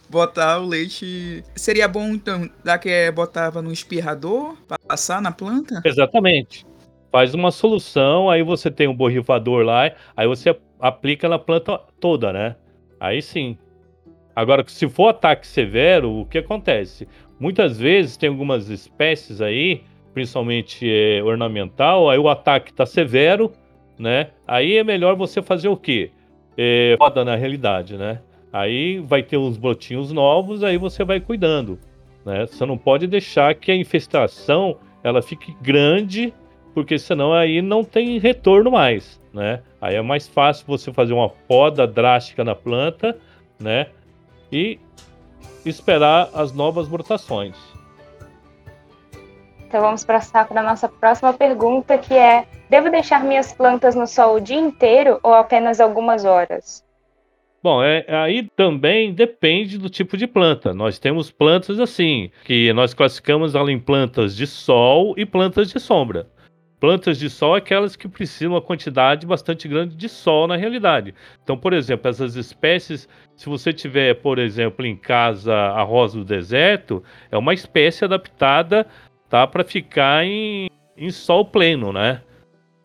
botar 0.07 0.59
o 0.59 0.67
leite. 0.67 1.43
Seria 1.55 1.87
bom 1.87 2.09
então, 2.09 2.49
já 2.63 2.77
que 2.77 2.89
é, 2.89 3.11
botava 3.11 3.61
no 3.61 3.71
espirrador 3.71 4.55
para 4.67 4.77
passar 4.77 5.21
na 5.21 5.31
planta? 5.31 5.81
Exatamente. 5.83 6.65
Faz 7.11 7.33
uma 7.33 7.51
solução, 7.51 8.29
aí 8.29 8.43
você 8.43 8.69
tem 8.69 8.87
um 8.87 8.95
borrifador 8.95 9.63
lá, 9.63 9.91
aí 10.15 10.27
você 10.27 10.55
aplica 10.79 11.27
na 11.27 11.39
planta 11.39 11.79
toda, 11.99 12.31
né? 12.31 12.55
Aí 12.99 13.21
sim, 13.21 13.57
Agora, 14.37 14.63
se 14.67 14.87
for 14.87 15.07
ataque 15.07 15.47
severo, 15.47 16.11
o 16.11 16.23
que 16.23 16.37
acontece? 16.37 17.07
Muitas 17.39 17.79
vezes 17.79 18.17
tem 18.17 18.29
algumas 18.29 18.69
espécies 18.69 19.41
aí, 19.41 19.81
principalmente 20.13 20.87
é, 20.87 21.23
ornamental, 21.23 22.07
aí 22.07 22.19
o 22.19 22.29
ataque 22.29 22.69
está 22.69 22.85
severo, 22.85 23.51
né? 23.97 24.27
Aí 24.47 24.77
é 24.77 24.83
melhor 24.83 25.15
você 25.15 25.41
fazer 25.41 25.69
o 25.69 25.75
quê? 25.75 26.11
É, 26.55 26.95
na 27.25 27.35
realidade, 27.35 27.97
né? 27.97 28.21
Aí 28.53 28.99
vai 28.99 29.23
ter 29.23 29.37
uns 29.37 29.57
brotinhos 29.57 30.11
novos, 30.11 30.63
aí 30.63 30.77
você 30.77 31.03
vai 31.03 31.19
cuidando, 31.19 31.79
né? 32.23 32.45
Você 32.45 32.63
não 32.63 32.77
pode 32.77 33.07
deixar 33.07 33.55
que 33.55 33.71
a 33.71 33.75
infestação 33.75 34.77
ela 35.03 35.23
fique 35.23 35.57
grande, 35.63 36.31
porque 36.75 36.99
senão 36.99 37.33
aí 37.33 37.59
não 37.59 37.83
tem 37.83 38.19
retorno 38.19 38.69
mais, 38.69 39.19
né? 39.33 39.63
Aí 39.81 39.95
é 39.95 40.01
mais 40.03 40.27
fácil 40.27 40.67
você 40.67 40.93
fazer 40.93 41.13
uma 41.13 41.27
poda 41.27 41.87
drástica 41.87 42.43
na 42.43 42.53
planta, 42.53 43.17
né? 43.59 43.87
E 44.51 44.79
esperar 45.65 46.29
as 46.33 46.51
novas 46.53 46.87
brotações. 46.87 47.55
Então 49.67 49.81
vamos 49.81 50.05
passar 50.05 50.47
para 50.47 50.61
a 50.61 50.63
nossa 50.63 50.87
próxima 50.87 51.33
pergunta, 51.33 51.97
que 51.97 52.13
é: 52.13 52.45
devo 52.69 52.89
deixar 52.89 53.23
minhas 53.23 53.53
plantas 53.53 53.95
no 53.95 54.07
sol 54.07 54.35
o 54.35 54.41
dia 54.41 54.59
inteiro 54.59 55.19
ou 55.21 55.33
apenas 55.33 55.81
algumas 55.81 56.23
horas? 56.23 56.85
Bom, 57.61 57.83
é, 57.83 58.05
aí 58.07 58.43
também 58.55 59.13
depende 59.13 59.77
do 59.77 59.89
tipo 59.89 60.15
de 60.15 60.25
planta. 60.25 60.73
Nós 60.73 60.99
temos 60.99 61.31
plantas 61.31 61.79
assim, 61.79 62.31
que 62.45 62.71
nós 62.71 62.93
classificamos 62.93 63.55
ela 63.55 63.71
em 63.71 63.79
plantas 63.79 64.35
de 64.35 64.47
sol 64.47 65.13
e 65.17 65.25
plantas 65.25 65.69
de 65.69 65.79
sombra. 65.79 66.27
Plantas 66.79 67.17
de 67.17 67.27
sol 67.27 67.55
é 67.55 67.57
aquelas 67.57 67.95
que 67.95 68.07
precisam 68.07 68.53
uma 68.53 68.61
quantidade 68.61 69.25
bastante 69.25 69.67
grande 69.67 69.95
de 69.95 70.07
sol 70.07 70.47
na 70.47 70.55
realidade. 70.55 71.13
Então, 71.43 71.57
por 71.57 71.73
exemplo, 71.73 72.07
essas 72.07 72.35
espécies, 72.35 73.09
se 73.35 73.49
você 73.49 73.73
tiver, 73.73 74.13
por 74.15 74.37
exemplo, 74.37 74.85
em 74.85 74.95
casa 74.95 75.53
a 75.53 75.81
rosa 75.81 76.19
do 76.19 76.25
deserto, 76.25 77.03
é 77.31 77.37
uma 77.37 77.53
espécie 77.53 78.05
adaptada 78.05 78.85
tá, 79.27 79.47
para 79.47 79.63
ficar 79.63 80.23
em, 80.23 80.69
em 80.95 81.09
sol 81.09 81.45
pleno, 81.45 81.91
né? 81.91 82.21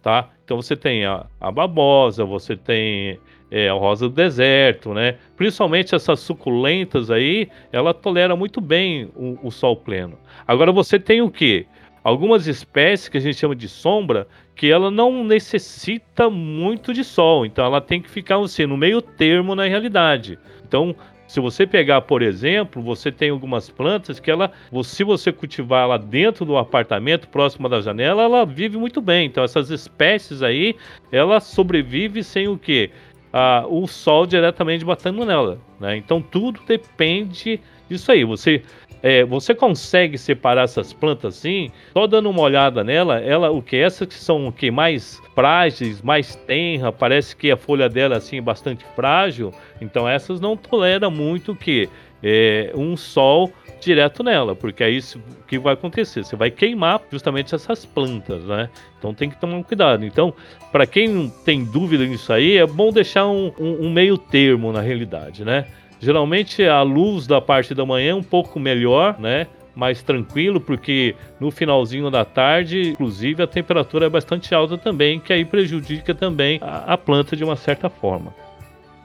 Tá? 0.00 0.30
Então 0.42 0.60
você 0.60 0.74
tem 0.74 1.04
a, 1.04 1.26
a 1.38 1.50
babosa, 1.50 2.24
você 2.24 2.56
tem 2.56 3.20
é, 3.50 3.68
a 3.68 3.74
rosa 3.74 4.08
do 4.08 4.14
deserto, 4.14 4.94
né? 4.94 5.18
Principalmente 5.36 5.94
essas 5.94 6.18
suculentas 6.20 7.10
aí, 7.10 7.48
ela 7.70 7.92
tolera 7.92 8.34
muito 8.34 8.58
bem 8.58 9.10
o, 9.14 9.38
o 9.46 9.50
sol 9.50 9.76
pleno. 9.76 10.18
Agora 10.46 10.72
você 10.72 10.98
tem 10.98 11.20
o 11.20 11.30
que? 11.30 11.66
Algumas 12.02 12.46
espécies 12.46 13.08
que 13.08 13.18
a 13.18 13.20
gente 13.20 13.38
chama 13.38 13.54
de 13.54 13.68
sombra, 13.68 14.26
que 14.54 14.70
ela 14.70 14.90
não 14.90 15.24
necessita 15.24 16.28
muito 16.28 16.92
de 16.92 17.04
sol, 17.04 17.46
então 17.46 17.64
ela 17.64 17.80
tem 17.80 18.00
que 18.00 18.10
ficar 18.10 18.38
assim, 18.38 18.66
no 18.66 18.76
meio 18.76 19.00
termo 19.00 19.54
na 19.54 19.64
realidade. 19.64 20.38
Então, 20.66 20.94
se 21.32 21.40
você 21.40 21.66
pegar, 21.66 22.02
por 22.02 22.20
exemplo, 22.20 22.82
você 22.82 23.10
tem 23.10 23.30
algumas 23.30 23.70
plantas 23.70 24.20
que 24.20 24.30
ela, 24.30 24.52
se 24.84 25.02
você 25.02 25.32
cultivar 25.32 25.84
ela 25.84 25.98
dentro 25.98 26.44
do 26.44 26.58
apartamento, 26.58 27.26
próximo 27.26 27.70
da 27.70 27.80
janela, 27.80 28.24
ela 28.24 28.44
vive 28.44 28.76
muito 28.76 29.00
bem. 29.00 29.28
Então 29.28 29.42
essas 29.42 29.70
espécies 29.70 30.42
aí, 30.42 30.76
ela 31.10 31.40
sobrevive 31.40 32.22
sem 32.22 32.48
o 32.48 32.58
que? 32.58 32.90
Ah, 33.32 33.64
o 33.66 33.86
sol 33.86 34.26
diretamente 34.26 34.84
batendo 34.84 35.24
nela. 35.24 35.58
Né? 35.80 35.96
Então 35.96 36.20
tudo 36.20 36.60
depende 36.66 37.58
disso 37.88 38.12
aí. 38.12 38.24
Você 38.24 38.62
é, 39.02 39.24
você 39.24 39.54
consegue 39.54 40.16
separar 40.16 40.62
essas 40.62 40.92
plantas 40.92 41.38
assim? 41.38 41.70
Só 41.92 42.06
dando 42.06 42.30
uma 42.30 42.42
olhada 42.42 42.84
nela, 42.84 43.18
ela, 43.18 43.50
o 43.50 43.60
que 43.60 43.76
essas 43.76 44.06
que 44.06 44.14
são 44.14 44.46
o 44.46 44.52
que 44.52 44.70
mais 44.70 45.20
frágeis, 45.34 46.00
mais 46.00 46.36
tenra, 46.36 46.92
parece 46.92 47.34
que 47.34 47.50
a 47.50 47.56
folha 47.56 47.88
dela 47.88 48.16
assim 48.16 48.38
é 48.38 48.40
bastante 48.40 48.84
frágil. 48.94 49.52
Então 49.80 50.08
essas 50.08 50.40
não 50.40 50.56
toleram 50.56 51.10
muito 51.10 51.54
que 51.54 51.88
é, 52.22 52.70
um 52.74 52.96
sol 52.96 53.52
direto 53.80 54.22
nela, 54.22 54.54
porque 54.54 54.84
é 54.84 54.90
isso 54.90 55.20
que 55.48 55.58
vai 55.58 55.74
acontecer. 55.74 56.24
Você 56.24 56.36
vai 56.36 56.52
queimar 56.52 57.00
justamente 57.10 57.52
essas 57.52 57.84
plantas, 57.84 58.44
né? 58.44 58.70
Então 58.98 59.12
tem 59.12 59.28
que 59.28 59.40
tomar 59.40 59.62
cuidado. 59.64 60.04
Então, 60.04 60.32
para 60.70 60.86
quem 60.86 61.28
tem 61.44 61.64
dúvida 61.64 62.06
nisso 62.06 62.32
aí, 62.32 62.58
é 62.58 62.66
bom 62.66 62.92
deixar 62.92 63.26
um, 63.26 63.52
um, 63.58 63.86
um 63.86 63.92
meio 63.92 64.16
termo 64.16 64.72
na 64.72 64.80
realidade, 64.80 65.44
né? 65.44 65.66
Geralmente 66.02 66.66
a 66.66 66.82
luz 66.82 67.28
da 67.28 67.40
parte 67.40 67.76
da 67.76 67.86
manhã 67.86 68.10
é 68.10 68.14
um 68.14 68.24
pouco 68.24 68.58
melhor, 68.58 69.20
né? 69.20 69.46
mais 69.72 70.02
tranquilo, 70.02 70.60
porque 70.60 71.14
no 71.38 71.50
finalzinho 71.50 72.10
da 72.10 72.24
tarde, 72.24 72.90
inclusive, 72.90 73.40
a 73.40 73.46
temperatura 73.46 74.06
é 74.06 74.10
bastante 74.10 74.52
alta 74.52 74.76
também, 74.76 75.20
que 75.20 75.32
aí 75.32 75.44
prejudica 75.44 76.12
também 76.12 76.58
a, 76.60 76.94
a 76.94 76.98
planta 76.98 77.36
de 77.36 77.44
uma 77.44 77.54
certa 77.54 77.88
forma. 77.88 78.34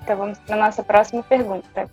Então 0.02 0.18
vamos 0.18 0.40
para 0.40 0.56
a 0.56 0.66
nossa 0.66 0.84
próxima 0.84 1.22
pergunta. 1.22 1.90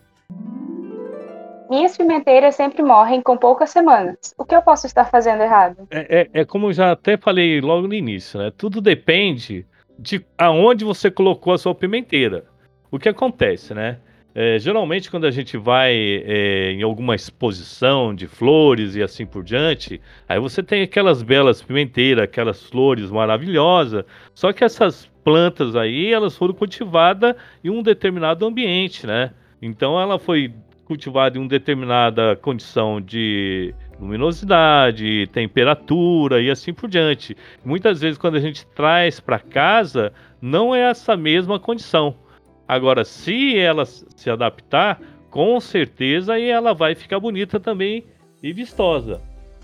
Minhas 1.68 1.96
pimenteiras 1.96 2.54
sempre 2.54 2.82
morrem 2.82 3.20
com 3.20 3.36
poucas 3.36 3.68
semanas. 3.70 4.16
O 4.38 4.44
que 4.44 4.56
eu 4.56 4.62
posso 4.62 4.86
estar 4.86 5.04
fazendo 5.04 5.42
errado? 5.42 5.86
É, 5.90 6.30
é, 6.32 6.40
é 6.40 6.44
como 6.46 6.68
eu 6.68 6.72
já 6.72 6.92
até 6.92 7.18
falei 7.18 7.60
logo 7.60 7.86
no 7.86 7.94
início, 7.94 8.40
né? 8.40 8.50
Tudo 8.56 8.80
depende 8.80 9.66
de 9.98 10.24
aonde 10.38 10.82
você 10.82 11.10
colocou 11.10 11.52
a 11.52 11.58
sua 11.58 11.74
pimenteira. 11.74 12.46
O 12.90 12.98
que 12.98 13.08
acontece, 13.08 13.74
né? 13.74 13.98
É, 14.36 14.58
geralmente, 14.58 15.08
quando 15.08 15.26
a 15.26 15.30
gente 15.30 15.56
vai 15.56 15.94
é, 15.94 16.72
em 16.72 16.82
alguma 16.82 17.14
exposição 17.14 18.12
de 18.12 18.26
flores 18.26 18.96
e 18.96 19.02
assim 19.02 19.24
por 19.24 19.44
diante, 19.44 20.00
aí 20.28 20.40
você 20.40 20.60
tem 20.60 20.82
aquelas 20.82 21.22
belas 21.22 21.62
pimenteiras, 21.62 22.24
aquelas 22.24 22.64
flores 22.64 23.10
maravilhosas. 23.12 24.04
Só 24.34 24.52
que 24.52 24.64
essas 24.64 25.08
plantas 25.22 25.76
aí, 25.76 26.12
elas 26.12 26.36
foram 26.36 26.52
cultivadas 26.52 27.36
em 27.62 27.70
um 27.70 27.80
determinado 27.80 28.44
ambiente, 28.44 29.06
né? 29.06 29.30
Então, 29.62 30.00
ela 30.00 30.18
foi 30.18 30.52
cultivada 30.84 31.38
em 31.38 31.40
uma 31.40 31.48
determinada 31.48 32.36
condição 32.36 33.00
de 33.00 33.72
luminosidade, 34.00 35.28
temperatura 35.32 36.42
e 36.42 36.50
assim 36.50 36.74
por 36.74 36.90
diante. 36.90 37.36
Muitas 37.64 38.00
vezes, 38.00 38.18
quando 38.18 38.34
a 38.34 38.40
gente 38.40 38.66
traz 38.66 39.20
para 39.20 39.38
casa, 39.38 40.12
não 40.42 40.74
é 40.74 40.90
essa 40.90 41.16
mesma 41.16 41.58
condição. 41.60 42.16
Agora, 42.66 43.04
se 43.04 43.56
ela 43.58 43.84
se 43.84 44.30
adaptar, 44.30 45.00
com 45.30 45.58
certeza 45.60 46.38
e 46.38 46.48
ela 46.48 46.72
vai 46.72 46.94
ficar 46.94 47.18
bonita 47.18 47.58
também 47.58 48.04
e 48.42 48.52
vistosa. 48.52 49.20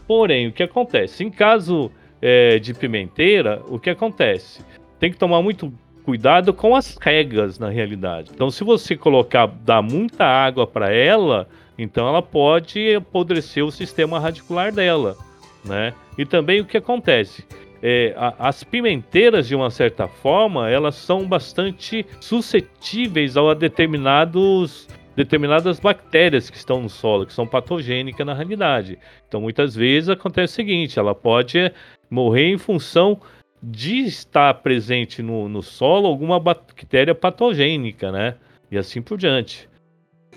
Porém, 0.07 0.49
o 0.49 0.53
que 0.53 0.63
acontece? 0.63 1.23
Em 1.23 1.31
caso 1.31 1.91
é, 2.21 2.59
de 2.59 2.75
pimenteira, 2.75 3.63
o 3.69 3.79
que 3.79 3.91
acontece? 3.91 4.65
Tem 4.99 5.11
que 5.11 5.17
tomar 5.17 5.41
muito 5.43 5.73
cuidado 6.03 6.53
com 6.53 6.75
as 6.75 6.97
regas 7.01 7.59
na 7.59 7.69
realidade. 7.69 8.31
Então, 8.35 8.51
se 8.51 8.65
você 8.65 8.97
colocar, 8.97 9.47
dar 9.47 9.81
muita 9.81 10.25
água 10.25 10.67
para 10.67 10.93
ela, 10.93 11.49
então 11.79 12.09
ela 12.09 12.21
pode 12.21 12.95
apodrecer 12.95 13.65
o 13.65 13.71
sistema 13.71 14.19
radicular 14.19 14.73
dela, 14.73 15.17
né? 15.65 15.95
E 16.19 16.27
também 16.27 16.61
o 16.61 16.65
que 16.65 16.77
acontece? 16.77 17.45
É, 17.83 18.15
a, 18.17 18.49
as 18.49 18.63
pimenteiras, 18.63 19.47
de 19.49 19.55
uma 19.55 19.71
certa 19.71 20.07
forma, 20.07 20.69
elas 20.69 20.95
são 20.97 21.27
bastante 21.27 22.05
suscetíveis 22.21 23.37
a 23.37 23.55
determinados 23.55 24.89
determinadas 25.17 25.81
bactérias 25.81 26.49
que 26.49 26.57
estão 26.57 26.81
no 26.81 26.89
solo, 26.89 27.27
que 27.27 27.33
são 27.33 27.47
patogênicas 27.47 28.27
na 28.27 28.33
realidade. 28.33 28.99
Então, 29.29 29.41
muitas 29.41 29.75
vezes 29.75 30.09
acontece 30.09 30.55
o 30.55 30.57
seguinte: 30.57 30.99
ela 30.99 31.15
pode 31.15 31.73
morrer 32.09 32.49
em 32.49 32.59
função 32.59 33.21
de 33.63 33.99
estar 34.01 34.55
presente 34.55 35.23
no, 35.23 35.49
no 35.49 35.63
solo 35.63 36.07
alguma 36.07 36.41
bactéria 36.41 37.15
patogênica, 37.15 38.11
né? 38.11 38.37
E 38.71 38.79
assim 38.79 39.03
por 39.03 39.19
diante. 39.19 39.69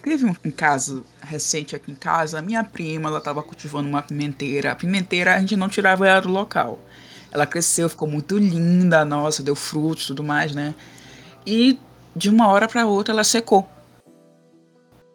Teve 0.01 0.25
um 0.25 0.33
caso 0.51 1.05
recente 1.21 1.77
aqui 1.77 1.89
em 1.89 1.95
casa, 1.95 2.41
minha 2.41 2.61
prima, 2.61 3.07
ela 3.07 3.19
estava 3.19 3.41
cultivando 3.41 3.87
uma 3.87 4.01
pimenteira. 4.01 4.73
A 4.73 4.75
pimenteira 4.75 5.35
a 5.35 5.39
gente 5.39 5.55
não 5.55 5.69
tirava 5.69 6.05
ela 6.05 6.19
do 6.19 6.29
local. 6.29 6.77
Ela 7.33 7.47
cresceu, 7.47 7.89
ficou 7.89 8.07
muito 8.07 8.37
linda, 8.37 9.03
nossa, 9.03 9.41
deu 9.41 9.55
frutos 9.55 10.05
tudo 10.07 10.23
mais, 10.23 10.53
né? 10.53 10.75
E 11.45 11.79
de 12.15 12.29
uma 12.29 12.47
hora 12.47 12.67
para 12.67 12.85
outra 12.85 13.13
ela 13.13 13.23
secou. 13.23 13.67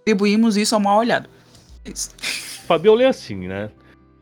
Atribuímos 0.01 0.57
isso 0.57 0.75
ao 0.75 0.81
mal 0.81 0.99
olhado. 0.99 1.29
É. 1.85 1.91
Fabiola 2.67 3.05
é 3.05 3.07
assim, 3.07 3.47
né? 3.49 3.71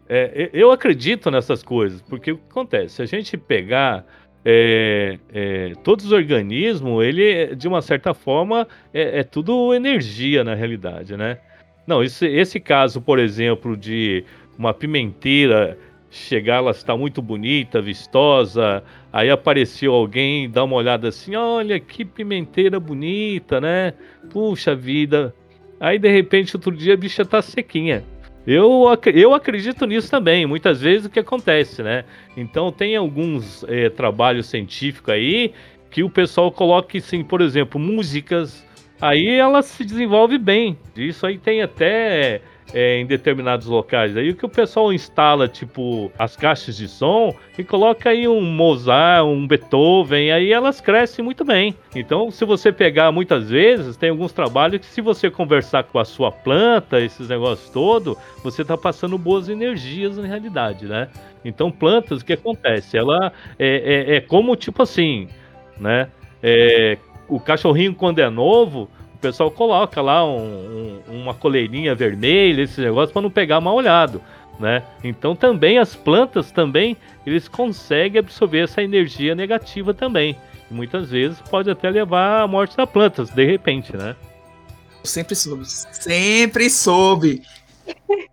É, 0.09 0.51
eu 0.53 0.71
acredito 0.71 1.31
nessas 1.31 1.63
coisas, 1.63 2.01
porque 2.03 2.33
o 2.33 2.39
que 2.39 2.45
acontece? 2.49 2.97
Se 2.97 3.03
a 3.03 3.07
gente 3.07 3.37
pegar 3.37 4.05
é, 4.45 5.19
é, 5.33 5.73
todos 5.83 6.07
os 6.07 6.13
organismos, 6.13 7.05
ele, 7.05 7.57
de 7.57 7.67
uma 7.67 7.83
certa 7.83 8.15
forma, 8.15 8.69
é, 8.95 9.19
é, 9.21 9.23
tudo 9.25 9.75
energia 9.75 10.45
na 10.45 10.55
realidade, 10.55 11.17
né? 11.17 11.39
Não, 11.85 12.05
esse, 12.05 12.27
esse 12.27 12.61
caso, 12.61 13.01
por 13.01 13.19
exemplo, 13.19 13.77
de 13.77 14.25
uma 14.57 14.73
pimenteira 14.73 15.77
chegar, 16.17 16.57
ela 16.57 16.71
está 16.71 16.97
muito 16.97 17.21
bonita, 17.23 17.81
vistosa. 17.81 18.83
Aí 19.13 19.31
apareceu 19.31 19.93
alguém, 19.93 20.51
dá 20.51 20.65
uma 20.65 20.77
olhada 20.77 21.09
assim: 21.09 21.35
olha 21.37 21.79
que 21.79 22.05
pimenteira 22.05 22.81
bonita, 22.81 23.61
né? 23.61 23.95
Puxa 24.31 24.75
vida. 24.75 25.35
Aí 25.79 25.99
de 25.99 26.11
repente, 26.11 26.57
outro 26.57 26.75
dia 26.75 26.95
a 26.95 26.97
bicha 26.97 27.25
tá 27.25 27.41
sequinha. 27.43 28.05
Eu, 28.47 28.85
eu 29.13 29.35
acredito 29.35 29.85
nisso 29.87 30.09
também, 30.09 30.47
muitas 30.47 30.81
vezes 30.81 31.07
o 31.07 31.11
que 31.11 31.19
acontece, 31.19 31.83
né? 31.83 32.05
Então 32.37 32.71
tem 32.71 32.95
alguns 32.95 33.65
é, 33.65 33.91
trabalhos 33.91 34.47
científicos 34.47 35.13
aí 35.13 35.53
que 35.91 36.05
o 36.05 36.11
pessoal 36.11 36.53
coloca 36.53 36.97
assim, 36.97 37.25
por 37.25 37.41
exemplo, 37.41 37.81
músicas, 37.81 38.65
aí 39.01 39.27
ela 39.27 39.63
se 39.63 39.85
desenvolve 39.85 40.39
bem. 40.39 40.79
Isso 40.97 41.27
aí 41.27 41.39
tem 41.39 41.61
até 41.61 42.41
é, 42.73 42.99
em 42.99 43.07
determinados 43.07 43.67
locais. 43.67 44.17
Aí 44.17 44.31
o 44.31 44.35
que 44.35 44.45
o 44.45 44.49
pessoal 44.49 44.93
instala, 44.93 45.49
tipo, 45.49 46.11
as 46.19 46.37
caixas 46.37 46.77
de 46.77 46.89
som 46.89 47.35
e 47.59 47.65
coloca 47.65 48.11
aí 48.11 48.27
um 48.27 48.41
Mozart, 48.41 49.25
um 49.25 49.47
Beethoven, 49.47 50.31
aí 50.33 50.53
elas 50.53 50.81
crescem 50.81 51.25
muito 51.25 51.45
bem. 51.45 51.75
Então, 51.95 52.31
se 52.31 52.45
você 52.45 52.73
pegar 52.73 53.13
muitas 53.13 53.51
vezes, 53.51 53.97
tem 53.97 54.11
alguns 54.11 54.33
trabalhos 54.33 54.81
que 54.81 54.87
se 54.87 55.01
você 55.01 55.31
conversar 55.31 55.85
com 55.85 55.99
a 55.99 56.05
sua 56.05 56.31
planta, 56.31 57.01
esses 57.01 57.29
negócios 57.29 57.71
todos, 57.71 58.17
você 58.43 58.65
tá 58.65 58.77
passando 58.77 59.17
boas 59.17 59.49
energias 59.49 60.17
na 60.17 60.27
realidade, 60.27 60.87
né? 60.87 61.09
Então, 61.45 61.71
plantas, 61.71 62.21
o 62.21 62.25
que 62.25 62.33
acontece? 62.33 62.99
Ela 62.99 63.33
é, 63.59 64.13
é, 64.13 64.17
é 64.17 64.21
como, 64.21 64.57
tipo 64.57 64.83
assim, 64.83 65.29
né? 65.79 66.09
É, 66.43 66.99
o 67.29 67.41
cachorrinho, 67.41 67.95
quando 67.95 68.19
é 68.19 68.29
novo, 68.29 68.89
o 69.17 69.19
pessoal 69.19 69.51
coloca 69.51 70.03
lá 70.03 70.25
um, 70.25 71.01
um, 71.09 71.23
uma 71.23 71.33
coleirinha 71.33 71.95
vermelha, 71.95 72.63
esse 72.63 72.81
negócio, 72.83 73.15
para 73.15 73.23
não 73.23 73.31
pegar 73.31 73.63
mal 73.63 73.75
olhado. 73.75 74.21
Né? 74.61 74.83
Então 75.03 75.35
também 75.35 75.79
as 75.79 75.95
plantas 75.97 76.51
também 76.51 76.97
eles 77.27 77.49
conseguem 77.49 78.19
absorver 78.19 78.61
essa 78.61 78.83
energia 78.83 79.35
negativa 79.35 79.95
também. 79.95 80.37
E 80.71 80.75
muitas 80.75 81.11
vezes 81.11 81.41
pode 81.41 81.71
até 81.71 81.89
levar 81.89 82.43
à 82.43 82.47
morte 82.47 82.77
das 82.77 82.89
plantas, 82.89 83.31
de 83.31 83.45
repente, 83.45 83.97
né? 83.97 84.15
Sempre 85.03 85.35
soube, 85.35 85.65
sempre 85.67 86.71
soube. 86.71 87.43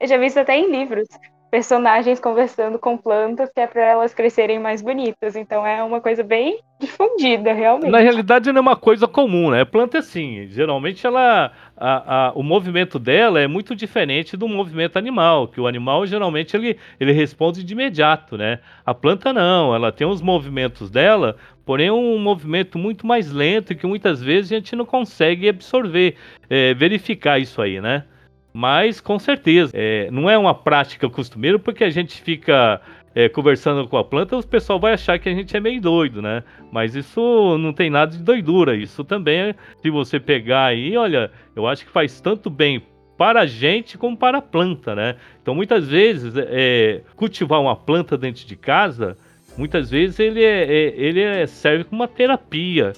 Eu 0.00 0.06
já 0.06 0.16
vi 0.16 0.26
isso 0.26 0.38
até 0.38 0.56
em 0.56 0.70
livros 0.70 1.08
personagens 1.50 2.20
conversando 2.20 2.78
com 2.78 2.96
plantas 2.96 3.50
que 3.52 3.60
é 3.60 3.66
para 3.66 3.82
elas 3.82 4.14
crescerem 4.14 4.58
mais 4.58 4.80
bonitas. 4.80 5.34
Então 5.34 5.66
é 5.66 5.82
uma 5.82 6.00
coisa 6.00 6.22
bem 6.22 6.60
difundida, 6.78 7.52
realmente. 7.52 7.90
Na 7.90 7.98
realidade 7.98 8.50
não 8.52 8.58
é 8.58 8.62
uma 8.62 8.76
coisa 8.76 9.06
comum, 9.06 9.50
né? 9.50 9.64
Planta 9.64 9.98
é 9.98 10.00
assim, 10.00 10.46
geralmente 10.48 11.06
ela 11.06 11.52
a, 11.76 12.28
a, 12.28 12.32
o 12.32 12.42
movimento 12.42 12.98
dela 12.98 13.40
é 13.40 13.46
muito 13.46 13.74
diferente 13.74 14.36
do 14.36 14.46
movimento 14.46 14.96
animal, 14.96 15.48
que 15.48 15.60
o 15.60 15.66
animal 15.66 16.06
geralmente 16.06 16.56
ele, 16.56 16.78
ele 16.98 17.12
responde 17.12 17.64
de 17.64 17.72
imediato, 17.72 18.38
né? 18.38 18.60
A 18.86 18.94
planta 18.94 19.32
não, 19.32 19.74
ela 19.74 19.90
tem 19.90 20.06
os 20.06 20.22
movimentos 20.22 20.90
dela, 20.90 21.36
porém 21.66 21.90
um 21.90 22.18
movimento 22.18 22.78
muito 22.78 23.06
mais 23.06 23.30
lento 23.30 23.72
e 23.72 23.76
que 23.76 23.86
muitas 23.86 24.22
vezes 24.22 24.52
a 24.52 24.54
gente 24.54 24.76
não 24.76 24.86
consegue 24.86 25.48
absorver, 25.48 26.16
é, 26.48 26.72
verificar 26.74 27.38
isso 27.38 27.60
aí, 27.60 27.80
né? 27.80 28.04
Mas 28.52 29.00
com 29.00 29.18
certeza, 29.18 29.70
é, 29.74 30.10
não 30.10 30.28
é 30.28 30.36
uma 30.36 30.54
prática 30.54 31.08
costumeira 31.08 31.58
porque 31.58 31.84
a 31.84 31.90
gente 31.90 32.20
fica 32.20 32.80
é, 33.14 33.28
conversando 33.28 33.86
com 33.88 33.96
a 33.96 34.04
planta, 34.04 34.36
o 34.36 34.46
pessoal 34.46 34.78
vai 34.78 34.92
achar 34.92 35.18
que 35.18 35.28
a 35.28 35.34
gente 35.34 35.56
é 35.56 35.60
meio 35.60 35.80
doido, 35.80 36.22
né? 36.22 36.42
Mas 36.72 36.94
isso 36.94 37.58
não 37.58 37.72
tem 37.72 37.90
nada 37.90 38.16
de 38.16 38.22
doidura. 38.22 38.76
Isso 38.76 39.04
também, 39.04 39.54
se 39.80 39.90
você 39.90 40.20
pegar 40.20 40.66
aí, 40.66 40.96
olha, 40.96 41.30
eu 41.54 41.66
acho 41.66 41.84
que 41.84 41.90
faz 41.90 42.20
tanto 42.20 42.48
bem 42.48 42.82
para 43.16 43.40
a 43.40 43.46
gente 43.46 43.98
como 43.98 44.16
para 44.16 44.38
a 44.38 44.42
planta, 44.42 44.94
né? 44.94 45.16
Então 45.42 45.54
muitas 45.54 45.88
vezes 45.88 46.34
é, 46.36 47.02
cultivar 47.16 47.60
uma 47.60 47.76
planta 47.76 48.16
dentro 48.16 48.46
de 48.46 48.56
casa, 48.56 49.16
muitas 49.58 49.90
vezes 49.90 50.18
ele, 50.18 50.42
é, 50.42 50.62
é 50.62 50.94
ele 50.96 51.20
é, 51.20 51.46
serve 51.46 51.84
como 51.84 52.02
uma 52.02 52.08
terapia. 52.08 52.92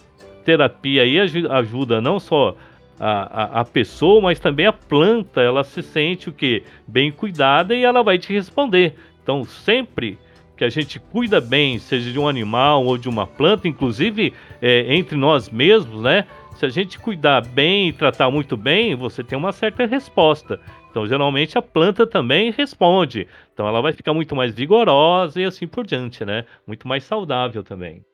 Terapia 0.45 1.03
aí 1.03 1.19
ajuda 1.19 2.01
não 2.01 2.21
só 2.21 2.57
a, 3.05 3.23
a, 3.59 3.61
a, 3.61 3.65
pessoa, 3.65 4.21
mas 4.21 4.38
também 4.38 4.65
a 4.65 4.73
planta, 4.73 5.41
ela 5.41 5.65
se 5.65 5.83
sente 5.83 6.29
o 6.29 6.33
que? 6.33 6.62
Bem 6.87 7.11
cuidada 7.11 7.75
e 7.75 7.83
ela 7.83 8.01
vai 8.01 8.17
te 8.17 8.33
responder. 8.33 8.95
Então, 9.21 9.45
sempre 9.45 10.17
que 10.57 10.62
a 10.62 10.69
gente 10.69 11.01
cuida 11.01 11.41
bem, 11.41 11.81
seja 11.81 12.12
de 12.12 12.19
um 12.21 12.29
animal 12.29 12.85
ou 12.85 12.97
de 12.97 13.09
uma 13.09 13.27
planta, 13.27 13.67
inclusive 13.67 14.33
é, 14.61 14.95
entre 14.95 15.17
nós 15.17 15.51
mesmos, 15.51 16.01
né? 16.01 16.27
Se 16.55 16.65
a 16.65 16.69
gente 16.69 16.97
cuidar 16.97 17.45
bem 17.45 17.88
e 17.88 17.93
tratar 17.93 18.31
muito 18.31 18.57
bem, 18.57 18.95
você 18.95 19.25
tem 19.25 19.37
uma 19.37 19.51
certa 19.51 19.85
resposta. 19.85 20.61
Então, 20.88 21.05
geralmente 21.05 21.59
a 21.59 21.62
planta 21.62 22.07
também 22.07 22.53
responde. 22.53 23.27
Então, 23.53 23.67
ela 23.67 23.81
vai 23.81 23.93
ficar 23.93 24.15
muito 24.15 24.37
mais 24.37 24.55
vigorosa 24.55 25.41
e 25.41 25.45
assim 25.45 25.67
por 25.67 25.85
diante, 25.85 26.25
né? 26.25 26.45
Muito 26.65 26.87
mais 26.87 27.03
saudável 27.03 27.65
também. 27.65 28.05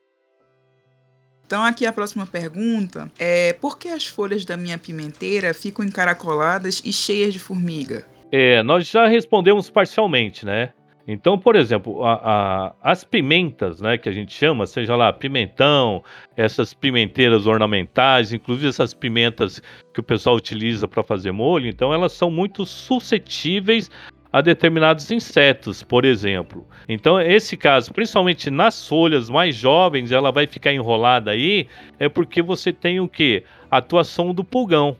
Então, 1.49 1.63
aqui 1.63 1.83
a 1.87 1.91
próxima 1.91 2.27
pergunta 2.27 3.11
é: 3.17 3.53
por 3.53 3.79
que 3.79 3.89
as 3.89 4.05
folhas 4.05 4.45
da 4.45 4.55
minha 4.55 4.77
pimenteira 4.77 5.51
ficam 5.51 5.83
encaracoladas 5.83 6.79
e 6.85 6.93
cheias 6.93 7.33
de 7.33 7.39
formiga? 7.39 8.05
É, 8.31 8.61
nós 8.61 8.87
já 8.87 9.07
respondemos 9.07 9.67
parcialmente, 9.67 10.45
né? 10.45 10.71
Então, 11.07 11.39
por 11.39 11.55
exemplo, 11.55 12.03
a, 12.05 12.13
a, 12.23 12.91
as 12.91 13.03
pimentas, 13.03 13.81
né, 13.81 13.97
que 13.97 14.07
a 14.07 14.11
gente 14.11 14.31
chama, 14.31 14.67
seja 14.67 14.95
lá 14.95 15.11
pimentão, 15.11 16.03
essas 16.37 16.71
pimenteiras 16.71 17.47
ornamentais, 17.47 18.31
inclusive 18.31 18.67
essas 18.67 18.93
pimentas 18.93 19.59
que 19.91 20.01
o 20.01 20.03
pessoal 20.03 20.35
utiliza 20.35 20.87
para 20.87 21.01
fazer 21.01 21.31
molho, 21.31 21.65
então 21.65 21.91
elas 21.91 22.13
são 22.13 22.29
muito 22.29 22.63
suscetíveis 22.63 23.89
a 24.31 24.41
determinados 24.41 25.09
insetos, 25.11 25.81
por 25.81 26.05
exemplo. 26.05 26.67
Então, 26.87 27.19
esse 27.19 27.57
caso, 27.57 27.93
principalmente 27.93 28.49
nas 28.49 28.87
folhas 28.87 29.29
mais 29.29 29.55
jovens, 29.55 30.11
ela 30.11 30.31
vai 30.31 30.45
ficar 30.45 30.71
enrolada 30.73 31.31
aí, 31.31 31.67
é 31.97 32.07
porque 32.07 32.41
você 32.41 32.71
tem 32.71 32.99
o 32.99 33.07
que? 33.07 33.43
Atuação 33.71 34.33
do 34.33 34.43
pulgão. 34.43 34.95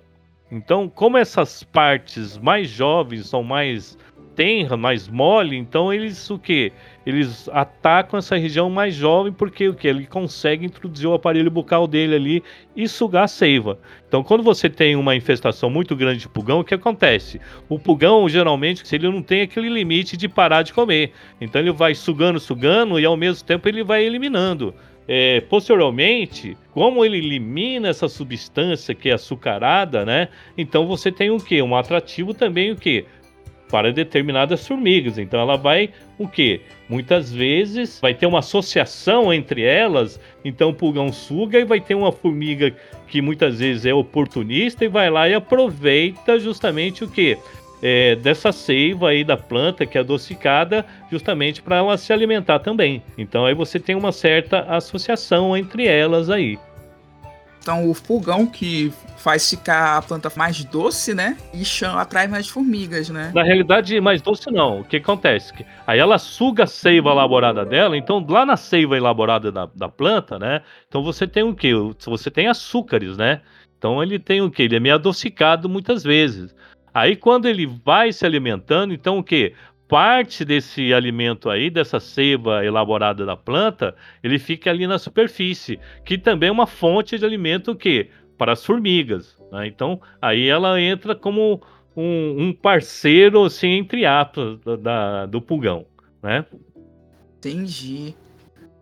Então, 0.52 0.90
como 0.90 1.18
essas 1.18 1.64
partes 1.64 2.38
mais 2.38 2.70
jovens 2.70 3.28
são 3.28 3.44
mais 3.44 3.98
tenra, 4.40 4.78
mais 4.78 5.10
mole, 5.10 5.58
então 5.58 5.92
eles 5.92 6.30
o 6.30 6.40
que? 6.40 6.72
Eles 7.06 7.50
atacam 7.50 8.18
essa 8.18 8.38
região 8.38 8.70
mais 8.70 8.96
jovem 8.96 9.34
porque 9.34 9.68
o 9.68 9.74
que? 9.74 9.86
Ele 9.86 10.06
consegue 10.06 10.66
introduzir 10.66 11.10
o 11.10 11.14
aparelho 11.14 11.52
bucal 11.52 11.86
dele 11.86 12.16
ali 12.16 12.44
e 12.74 12.88
sugar 12.88 13.26
a 13.26 13.28
seiva. 13.28 13.78
Então, 14.08 14.24
quando 14.24 14.42
você 14.42 14.70
tem 14.70 14.96
uma 14.96 15.14
infestação 15.14 15.70
muito 15.70 15.94
grande 15.94 16.22
de 16.22 16.30
pulgão, 16.30 16.62
o 16.62 16.64
que 16.64 16.74
acontece? 16.74 17.42
O 17.68 17.78
pulgão, 17.78 18.30
geralmente, 18.30 18.88
se 18.88 18.96
ele 18.96 19.10
não 19.10 19.22
tem 19.22 19.42
aquele 19.42 19.68
limite 19.68 20.16
de 20.16 20.30
parar 20.30 20.62
de 20.62 20.72
comer, 20.72 21.12
então 21.42 21.60
ele 21.60 21.74
vai 21.74 21.94
sugando, 21.94 22.40
sugando 22.40 22.98
e 22.98 23.04
ao 23.04 23.18
mesmo 23.18 23.46
tempo 23.46 23.68
ele 23.68 23.84
vai 23.84 24.06
eliminando. 24.06 24.74
É, 25.06 25.42
posteriormente, 25.42 26.56
como 26.72 27.04
ele 27.04 27.18
elimina 27.18 27.90
essa 27.90 28.08
substância 28.08 28.94
que 28.96 29.10
é 29.10 29.14
açucarada, 29.14 30.06
né? 30.06 30.30
Então 30.56 30.86
você 30.86 31.12
tem 31.12 31.32
o 31.32 31.40
que? 31.40 31.62
Um 31.62 31.76
atrativo 31.76 32.32
também 32.34 32.72
o 32.72 32.76
que? 32.76 33.06
Para 33.70 33.94
determinadas 33.94 34.68
formigas. 34.68 35.18
Então 35.18 35.40
ela 35.40 35.56
vai 35.56 35.90
o 36.18 36.28
quê? 36.28 36.62
Muitas 36.90 37.32
vezes 37.32 38.00
vai 38.02 38.14
ter 38.14 38.26
uma 38.26 38.40
associação 38.40 39.32
entre 39.32 39.62
elas, 39.62 40.20
então 40.44 40.70
o 40.70 40.74
pulgão 40.74 41.14
suga 41.14 41.60
e 41.60 41.64
vai 41.64 41.80
ter 41.80 41.96
uma 41.96 42.12
formiga 42.12 42.74
que 43.08 43.22
muitas 43.22 43.60
vezes 43.60 43.86
é 43.86 43.94
oportunista 43.94 44.84
e 44.84 44.88
vai 44.88 45.10
lá 45.10 45.30
e 45.30 45.34
aproveita 45.34 46.40
justamente 46.40 47.04
o 47.04 47.08
que? 47.08 47.38
É, 47.82 48.16
dessa 48.16 48.52
seiva 48.52 49.10
aí 49.10 49.24
da 49.24 49.38
planta 49.38 49.86
que 49.86 49.98
é 49.98 50.02
adocicada, 50.02 50.86
justamente 51.10 51.62
para 51.62 51.78
ela 51.78 51.98
se 51.98 52.12
alimentar 52.12 52.60
também. 52.60 53.02
Então 53.18 53.46
aí 53.46 53.54
você 53.54 53.80
tem 53.80 53.96
uma 53.96 54.12
certa 54.12 54.62
associação 54.62 55.56
entre 55.56 55.88
elas 55.88 56.30
aí. 56.30 56.58
Então 57.70 57.88
o 57.88 57.94
pulgão 57.94 58.48
que 58.48 58.92
faz 59.18 59.48
ficar 59.48 59.98
a 59.98 60.02
planta 60.02 60.32
mais 60.36 60.64
doce, 60.64 61.14
né? 61.14 61.38
E 61.54 61.64
chama, 61.64 62.02
atrai 62.02 62.28
mais 62.28 62.48
formigas, 62.48 63.12
né? 63.12 63.32
Na 63.36 63.44
realidade, 63.44 64.02
mais 64.02 64.24
doce 64.24 64.50
não. 64.50 64.80
O 64.80 64.84
que 64.84 64.98
acontece? 64.98 65.54
Aí 65.86 66.00
ela 66.00 66.18
suga 66.18 66.64
a 66.64 66.68
seiva 66.68 67.12
elaborada 67.12 67.64
dela, 67.64 67.96
então 67.96 68.26
lá 68.28 68.44
na 68.44 68.58
seiva 68.58 68.98
elaborada 68.98 69.52
da, 69.52 69.70
da 69.76 69.88
planta, 69.88 70.40
né? 70.40 70.64
Então 70.88 71.04
você 71.04 71.28
tem 71.28 71.44
o 71.44 71.54
quê? 71.54 71.74
Você 72.08 72.32
tem 72.32 72.48
açúcares, 72.48 73.18
né? 73.18 73.42
Então 73.78 74.02
ele 74.02 74.18
tem 74.18 74.42
o 74.42 74.50
quê? 74.50 74.64
Ele 74.64 74.78
é 74.78 74.80
meio 74.80 74.96
adocicado 74.96 75.70
muitas 75.70 76.04
vezes. 76.04 76.56
Aí 76.92 77.16
quando 77.16 77.48
ele 77.48 77.68
vai 77.86 78.12
se 78.12 78.26
alimentando, 78.26 78.96
então 78.96 79.20
o 79.20 79.24
quê? 79.24 79.54
Parte 79.90 80.46
desse 80.46 80.94
alimento 80.94 81.50
aí, 81.50 81.72
dessa 81.72 82.00
seiva 82.00 82.64
elaborada 82.64 83.26
da 83.26 83.36
planta, 83.36 83.96
ele 84.24 84.38
fica 84.38 84.70
ali 84.70 84.86
na 84.86 85.00
superfície, 85.00 85.80
que 86.06 86.16
também 86.16 86.50
é 86.50 86.52
uma 86.52 86.68
fonte 86.68 87.18
de 87.18 87.26
alimento 87.26 87.76
que 87.76 88.08
para 88.38 88.54
as 88.54 88.64
formigas. 88.64 89.36
Né? 89.52 89.66
Então 89.66 90.00
aí 90.22 90.48
ela 90.48 90.80
entra 90.80 91.16
como 91.16 91.62
um, 91.98 92.36
um 92.38 92.54
parceiro 92.54 93.44
assim 93.44 93.80
entre 93.80 94.06
aspas 94.06 94.60
da, 94.60 94.76
da, 94.76 95.26
do 95.26 95.42
pulgão, 95.42 95.88
né? 96.22 96.46
Entendi. 97.40 98.14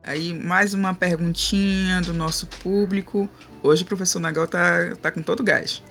Aí 0.03 0.33
mais 0.33 0.73
uma 0.73 0.93
perguntinha 0.93 2.01
do 2.01 2.13
nosso 2.13 2.47
público. 2.47 3.29
Hoje 3.63 3.83
o 3.83 3.87
professor 3.87 4.19
Nagal 4.19 4.45
tá, 4.45 4.93
tá 5.01 5.09
com 5.09 5.21
todo 5.21 5.41
gás. 5.41 5.81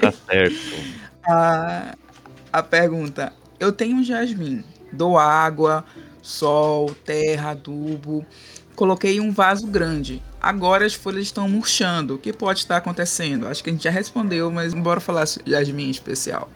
Tá 0.00 0.10
certo. 0.10 0.56
a, 1.28 1.94
a 2.50 2.62
pergunta: 2.62 3.32
eu 3.62 3.70
tenho 3.70 3.96
um 3.96 4.02
jasmim, 4.02 4.64
dou 4.92 5.16
água, 5.16 5.84
sol, 6.20 6.92
terra, 7.04 7.50
adubo. 7.50 8.26
Coloquei 8.74 9.20
um 9.20 9.30
vaso 9.30 9.68
grande. 9.68 10.20
Agora 10.40 10.84
as 10.84 10.94
folhas 10.94 11.22
estão 11.22 11.48
murchando. 11.48 12.16
O 12.16 12.18
que 12.18 12.32
pode 12.32 12.58
estar 12.58 12.78
acontecendo? 12.78 13.46
Acho 13.46 13.62
que 13.62 13.70
a 13.70 13.72
gente 13.72 13.84
já 13.84 13.90
respondeu, 13.90 14.50
mas 14.50 14.74
bora 14.74 14.98
falar 14.98 15.26
jasmim 15.46 15.90
especial. 15.90 16.50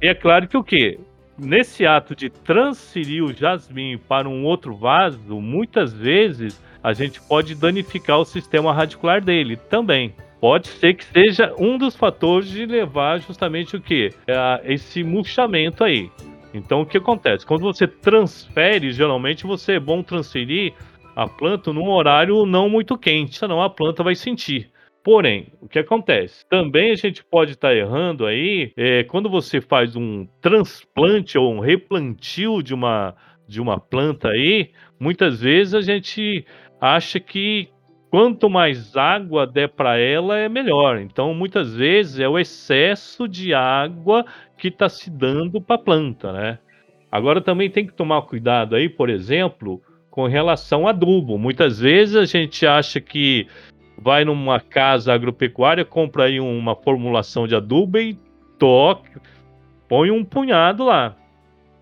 E 0.00 0.08
é 0.08 0.14
claro 0.14 0.48
que 0.48 0.56
o 0.56 0.64
quê? 0.64 0.98
Nesse 1.36 1.84
ato 1.84 2.16
de 2.16 2.30
transferir 2.30 3.22
o 3.22 3.34
jasmim 3.34 3.98
para 4.08 4.26
um 4.26 4.44
outro 4.44 4.74
vaso, 4.74 5.38
muitas 5.38 5.92
vezes 5.92 6.58
a 6.82 6.94
gente 6.94 7.20
pode 7.20 7.54
danificar 7.54 8.18
o 8.18 8.24
sistema 8.24 8.72
radicular 8.72 9.22
dele 9.22 9.56
também 9.56 10.14
pode 10.40 10.68
ser 10.68 10.94
que 10.94 11.04
seja 11.04 11.54
um 11.58 11.78
dos 11.78 11.96
fatores 11.96 12.48
de 12.48 12.66
levar 12.66 13.20
justamente 13.20 13.76
o 13.76 13.80
que? 13.80 14.10
É 14.26 14.60
esse 14.64 15.02
murchamento 15.02 15.84
aí. 15.84 16.10
Então 16.52 16.80
o 16.80 16.86
que 16.86 16.98
acontece? 16.98 17.44
Quando 17.44 17.62
você 17.62 17.86
transfere, 17.86 18.92
geralmente 18.92 19.46
você 19.46 19.74
é 19.74 19.80
bom 19.80 20.02
transferir 20.02 20.72
a 21.14 21.26
planta 21.26 21.72
num 21.72 21.88
horário 21.88 22.44
não 22.44 22.68
muito 22.68 22.96
quente, 22.98 23.36
senão 23.36 23.62
a 23.62 23.70
planta 23.70 24.02
vai 24.02 24.14
sentir. 24.14 24.70
Porém, 25.02 25.52
o 25.60 25.68
que 25.68 25.78
acontece? 25.78 26.44
Também 26.48 26.90
a 26.90 26.96
gente 26.96 27.24
pode 27.24 27.52
estar 27.52 27.68
tá 27.68 27.74
errando 27.74 28.26
aí 28.26 28.72
é, 28.76 29.04
quando 29.04 29.30
você 29.30 29.60
faz 29.60 29.94
um 29.94 30.26
transplante 30.40 31.38
ou 31.38 31.54
um 31.54 31.60
replantio 31.60 32.60
de 32.60 32.74
uma, 32.74 33.14
de 33.46 33.60
uma 33.60 33.78
planta 33.78 34.28
aí, 34.28 34.72
muitas 34.98 35.40
vezes 35.40 35.74
a 35.74 35.80
gente 35.80 36.44
acha 36.80 37.20
que 37.20 37.68
quanto 38.10 38.48
mais 38.48 38.96
água 38.96 39.46
der 39.46 39.68
para 39.68 39.98
ela, 39.98 40.38
é 40.38 40.48
melhor. 40.48 40.98
Então, 40.98 41.34
muitas 41.34 41.74
vezes 41.74 42.20
é 42.20 42.28
o 42.28 42.38
excesso 42.38 43.28
de 43.28 43.52
água 43.52 44.24
que 44.56 44.68
está 44.68 44.88
se 44.88 45.10
dando 45.10 45.60
para 45.60 45.76
a 45.76 45.78
planta, 45.78 46.32
né? 46.32 46.58
Agora 47.10 47.40
também 47.40 47.70
tem 47.70 47.86
que 47.86 47.92
tomar 47.92 48.22
cuidado 48.22 48.74
aí, 48.74 48.88
por 48.88 49.08
exemplo, 49.08 49.80
com 50.10 50.26
relação 50.26 50.82
ao 50.82 50.88
adubo. 50.88 51.38
Muitas 51.38 51.80
vezes 51.80 52.16
a 52.16 52.24
gente 52.24 52.66
acha 52.66 53.00
que 53.00 53.46
vai 53.98 54.24
numa 54.24 54.60
casa 54.60 55.12
agropecuária, 55.12 55.84
compra 55.84 56.24
aí 56.24 56.38
uma 56.40 56.74
formulação 56.74 57.46
de 57.46 57.54
adubo 57.54 57.98
e 57.98 58.18
toque, 58.58 59.10
põe 59.88 60.10
um 60.10 60.24
punhado 60.24 60.84
lá, 60.84 61.16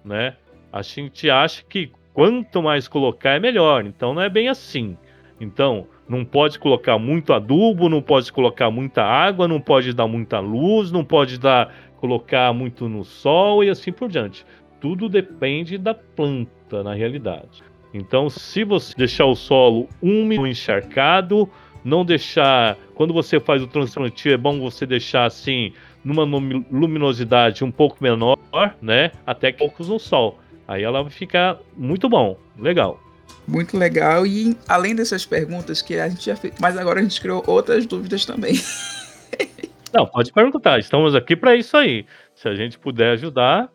né? 0.05 0.37
A 0.73 0.83
gente 0.83 1.31
acha 1.31 1.65
que 1.65 1.91
quanto 2.13 2.63
mais 2.63 2.87
colocar 2.89 3.31
é 3.31 3.41
melhor. 3.41 3.85
Então 3.85 4.15
não 4.15 4.23
é 4.23 4.29
bem 4.29 4.49
assim. 4.49 4.97
Então, 5.41 5.87
não 6.09 6.25
pode 6.25 6.59
colocar 6.59 6.99
muito 6.99 7.33
adubo, 7.33 7.89
não 7.89 8.03
pode 8.03 8.33
colocar 8.33 8.71
muita 8.71 9.03
água, 9.03 9.49
não 9.49 9.61
pode 9.61 9.93
dar 9.93 10.07
muita 10.07 10.39
luz, 10.41 10.93
não 10.93 11.05
pode 11.05 11.39
dar 11.39 11.75
colocar 11.97 12.53
muito 12.53 12.89
no 12.89 13.05
sol 13.05 13.65
e 13.65 13.71
assim 13.71 13.91
por 13.91 14.11
diante. 14.11 14.45
Tudo 14.81 15.09
depende 15.09 15.79
da 15.79 15.95
planta 15.95 16.83
na 16.83 16.93
realidade. 16.93 17.63
Então, 17.95 18.29
se 18.29 18.65
você 18.65 18.95
deixar 18.97 19.25
o 19.25 19.35
solo 19.35 19.89
úmido, 20.03 20.47
encharcado, 20.47 21.49
não 21.85 22.05
deixar, 22.05 22.77
quando 22.95 23.15
você 23.15 23.39
faz 23.39 23.63
o 23.63 23.67
transplantio, 23.67 24.33
é 24.33 24.37
bom 24.37 24.59
você 24.59 24.85
deixar 24.85 25.25
assim 25.25 25.73
numa 26.05 26.25
luminosidade 26.25 27.65
um 27.65 27.71
pouco 27.71 27.97
menor, 28.03 28.37
né, 28.83 29.11
até 29.27 29.53
que 29.53 29.59
poucos 29.59 29.89
no 29.89 29.99
sol. 29.99 30.39
Aí 30.67 30.83
ela 30.83 31.03
vai 31.03 31.11
ficar 31.11 31.59
muito 31.77 32.09
bom, 32.09 32.37
legal. 32.59 33.01
Muito 33.47 33.77
legal. 33.77 34.27
E 34.27 34.57
além 34.67 34.95
dessas 34.95 35.27
perguntas 35.27 35.83
que 35.83 35.99
a 35.99 36.09
gente 36.09 36.27
já 36.27 36.37
fez, 36.37 36.55
mas 36.59 36.77
agora 36.77 37.01
a 37.01 37.03
gente 37.03 37.21
criou 37.21 37.43
outras 37.47 37.87
dúvidas 37.87 38.25
também. 38.25 38.55
Não, 39.93 40.07
pode 40.07 40.33
perguntar. 40.33 40.81
Estamos 40.81 41.15
aqui 41.15 41.37
para 41.37 41.55
isso 41.55 41.77
aí. 41.77 42.05
Se 42.35 42.49
a 42.49 42.55
gente 42.55 42.79
puder 42.79 43.13
ajudar. 43.13 43.71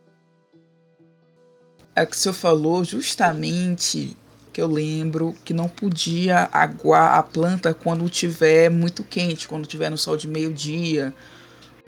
É 1.96 2.06
que 2.06 2.16
o 2.16 2.20
senhor 2.20 2.34
falou 2.34 2.84
justamente 2.84 4.18
que 4.52 4.62
eu 4.62 4.68
lembro 4.68 5.34
que 5.46 5.54
não 5.54 5.70
podia 5.70 6.50
aguar 6.52 7.18
a 7.18 7.24
planta 7.24 7.74
quando 7.74 8.10
tiver 8.10 8.70
muito 8.70 9.04
quente, 9.04 9.48
quando 9.48 9.66
tiver 9.66 9.90
no 9.90 9.98
sol 9.98 10.18
de 10.18 10.28
meio-dia 10.28 11.14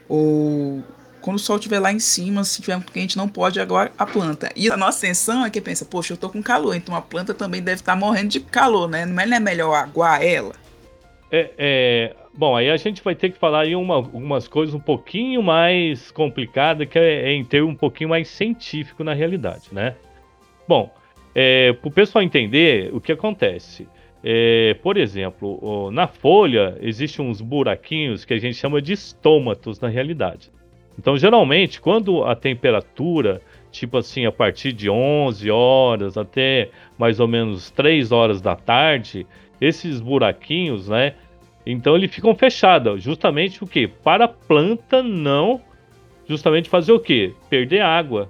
ou 0.08 0.82
quando 1.22 1.36
o 1.36 1.38
sol 1.38 1.56
estiver 1.56 1.78
lá 1.78 1.92
em 1.92 1.98
cima, 1.98 2.44
se 2.44 2.60
tiver 2.60 2.76
muito 2.76 2.92
quente, 2.92 3.16
não 3.16 3.28
pode 3.28 3.60
agora 3.60 3.92
a 3.96 4.04
planta. 4.04 4.50
E 4.54 4.70
a 4.70 4.76
nossa 4.76 4.98
sensação 4.98 5.46
é 5.46 5.50
que 5.50 5.60
pensa, 5.60 5.84
poxa, 5.84 6.12
eu 6.12 6.16
tô 6.16 6.28
com 6.28 6.42
calor, 6.42 6.74
então 6.74 6.94
a 6.94 7.00
planta 7.00 7.32
também 7.32 7.62
deve 7.62 7.80
estar 7.80 7.92
tá 7.92 7.98
morrendo 7.98 8.28
de 8.28 8.40
calor, 8.40 8.88
né? 8.88 9.06
Não 9.06 9.22
é 9.22 9.40
melhor 9.40 9.74
aguar 9.74 10.22
ela? 10.22 10.54
É, 11.30 11.50
é, 11.56 12.16
bom, 12.34 12.54
aí 12.54 12.68
a 12.68 12.76
gente 12.76 13.02
vai 13.02 13.14
ter 13.14 13.30
que 13.30 13.38
falar 13.38 13.60
aí 13.60 13.74
uma, 13.74 13.94
algumas 13.94 14.46
coisas 14.46 14.74
um 14.74 14.80
pouquinho 14.80 15.42
mais 15.42 16.10
complicadas, 16.10 16.86
que 16.86 16.98
é, 16.98 17.30
é 17.30 17.32
em 17.32 17.44
ter 17.44 17.62
um 17.62 17.74
pouquinho 17.74 18.10
mais 18.10 18.28
científico 18.28 19.02
na 19.02 19.14
realidade, 19.14 19.68
né? 19.72 19.94
Bom, 20.68 20.92
é, 21.34 21.72
para 21.72 21.88
o 21.88 21.90
pessoal 21.90 22.22
entender 22.22 22.90
o 22.92 23.00
que 23.00 23.12
acontece. 23.12 23.88
É, 24.24 24.74
por 24.82 24.96
exemplo, 24.96 25.90
na 25.90 26.06
folha 26.06 26.76
existem 26.80 27.24
uns 27.24 27.40
buraquinhos 27.40 28.24
que 28.24 28.34
a 28.34 28.38
gente 28.38 28.54
chama 28.54 28.80
de 28.80 28.92
estômatos 28.92 29.80
na 29.80 29.88
realidade. 29.88 30.50
Então, 30.98 31.16
geralmente, 31.16 31.80
quando 31.80 32.24
a 32.24 32.34
temperatura, 32.34 33.40
tipo 33.70 33.96
assim, 33.96 34.26
a 34.26 34.32
partir 34.32 34.72
de 34.72 34.90
11 34.90 35.50
horas 35.50 36.16
até 36.16 36.70
mais 36.98 37.18
ou 37.18 37.26
menos 37.26 37.70
3 37.70 38.12
horas 38.12 38.40
da 38.40 38.54
tarde, 38.54 39.26
esses 39.60 40.00
buraquinhos, 40.00 40.88
né? 40.88 41.14
Então 41.64 41.94
eles 41.94 42.12
ficam 42.12 42.34
fechados, 42.34 43.02
justamente 43.02 43.62
o 43.62 43.66
que? 43.66 43.86
Para 43.86 44.24
a 44.24 44.28
planta 44.28 45.02
não 45.02 45.60
justamente 46.26 46.68
fazer 46.68 46.92
o 46.92 47.00
que? 47.00 47.34
Perder 47.48 47.80
água. 47.80 48.28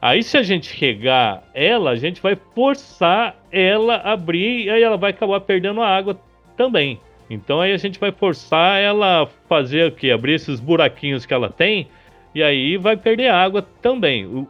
Aí 0.00 0.22
se 0.22 0.36
a 0.36 0.42
gente 0.42 0.78
regar 0.78 1.42
ela, 1.52 1.90
a 1.90 1.96
gente 1.96 2.22
vai 2.22 2.36
forçar 2.54 3.36
ela 3.50 3.96
a 3.96 4.12
abrir 4.12 4.66
e 4.66 4.70
aí 4.70 4.82
ela 4.82 4.96
vai 4.96 5.10
acabar 5.10 5.40
perdendo 5.40 5.82
a 5.82 5.88
água 5.88 6.20
também. 6.56 7.00
Então 7.30 7.60
aí 7.60 7.72
a 7.72 7.76
gente 7.76 7.98
vai 7.98 8.10
forçar 8.10 8.80
ela 8.80 9.22
a 9.22 9.26
fazer 9.48 9.88
o 9.88 9.92
que? 9.92 10.10
Abrir 10.10 10.34
esses 10.34 10.60
buraquinhos 10.60 11.26
que 11.26 11.34
ela 11.34 11.50
tem 11.50 11.88
e 12.34 12.42
aí 12.42 12.76
vai 12.76 12.96
perder 12.96 13.28
água 13.28 13.62
também. 13.82 14.26
O, 14.26 14.46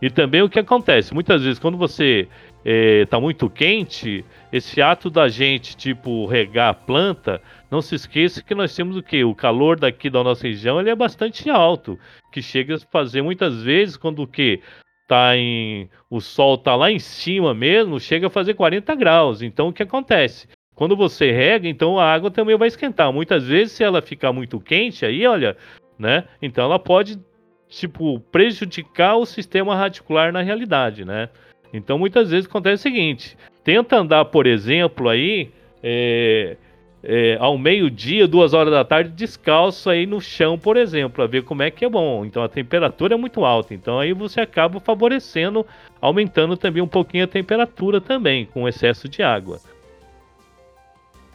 e 0.00 0.10
também 0.10 0.42
o 0.42 0.48
que 0.48 0.58
acontece? 0.58 1.14
Muitas 1.14 1.42
vezes 1.42 1.58
quando 1.58 1.78
você 1.78 2.28
está 2.64 3.16
é, 3.16 3.20
muito 3.20 3.48
quente, 3.48 4.24
esse 4.52 4.82
ato 4.82 5.08
da 5.08 5.28
gente, 5.28 5.76
tipo, 5.76 6.26
regar 6.26 6.70
a 6.70 6.74
planta, 6.74 7.40
não 7.70 7.80
se 7.80 7.94
esqueça 7.94 8.42
que 8.42 8.54
nós 8.54 8.74
temos 8.74 8.96
o 8.96 9.02
que? 9.02 9.22
O 9.24 9.34
calor 9.34 9.78
daqui 9.78 10.10
da 10.10 10.22
nossa 10.24 10.46
região 10.46 10.80
ele 10.80 10.90
é 10.90 10.94
bastante 10.94 11.48
alto, 11.48 11.98
que 12.32 12.42
chega 12.42 12.74
a 12.74 12.78
fazer 12.90 13.22
muitas 13.22 13.62
vezes 13.62 13.96
quando 13.96 14.22
o 14.22 14.26
que? 14.26 14.60
Tá 15.06 15.36
em. 15.36 15.88
O 16.10 16.20
sol 16.20 16.58
tá 16.58 16.74
lá 16.74 16.90
em 16.90 16.98
cima 16.98 17.54
mesmo, 17.54 18.00
chega 18.00 18.26
a 18.26 18.30
fazer 18.30 18.54
40 18.54 18.92
graus. 18.96 19.40
Então 19.40 19.68
o 19.68 19.72
que 19.72 19.84
acontece? 19.84 20.48
Quando 20.76 20.94
você 20.94 21.32
rega, 21.32 21.66
então 21.66 21.98
a 21.98 22.04
água 22.04 22.30
também 22.30 22.56
vai 22.56 22.68
esquentar. 22.68 23.10
Muitas 23.10 23.44
vezes, 23.44 23.72
se 23.72 23.82
ela 23.82 24.02
ficar 24.02 24.30
muito 24.30 24.60
quente, 24.60 25.06
aí, 25.06 25.26
olha, 25.26 25.56
né? 25.98 26.24
Então 26.40 26.66
ela 26.66 26.78
pode, 26.78 27.18
tipo, 27.66 28.20
prejudicar 28.30 29.16
o 29.16 29.24
sistema 29.24 29.74
radicular 29.74 30.30
na 30.30 30.42
realidade, 30.42 31.02
né? 31.02 31.30
Então 31.72 31.98
muitas 31.98 32.30
vezes 32.30 32.46
acontece 32.46 32.80
o 32.80 32.92
seguinte: 32.92 33.38
tenta 33.64 33.96
andar, 33.96 34.26
por 34.26 34.46
exemplo, 34.46 35.08
aí 35.08 35.50
é, 35.82 36.58
é, 37.02 37.38
ao 37.40 37.56
meio-dia, 37.56 38.28
duas 38.28 38.52
horas 38.52 38.70
da 38.70 38.84
tarde, 38.84 39.10
descalço 39.10 39.88
aí 39.88 40.04
no 40.04 40.20
chão, 40.20 40.58
por 40.58 40.76
exemplo, 40.76 41.16
para 41.16 41.26
ver 41.26 41.42
como 41.42 41.62
é 41.62 41.70
que 41.70 41.86
é 41.86 41.88
bom. 41.88 42.22
Então 42.22 42.42
a 42.42 42.48
temperatura 42.50 43.14
é 43.14 43.16
muito 43.16 43.46
alta, 43.46 43.72
então 43.72 43.98
aí 43.98 44.12
você 44.12 44.42
acaba 44.42 44.78
favorecendo, 44.78 45.66
aumentando 46.02 46.54
também 46.54 46.82
um 46.82 46.88
pouquinho 46.88 47.24
a 47.24 47.28
temperatura 47.28 47.98
também, 47.98 48.44
com 48.44 48.68
excesso 48.68 49.08
de 49.08 49.22
água. 49.22 49.58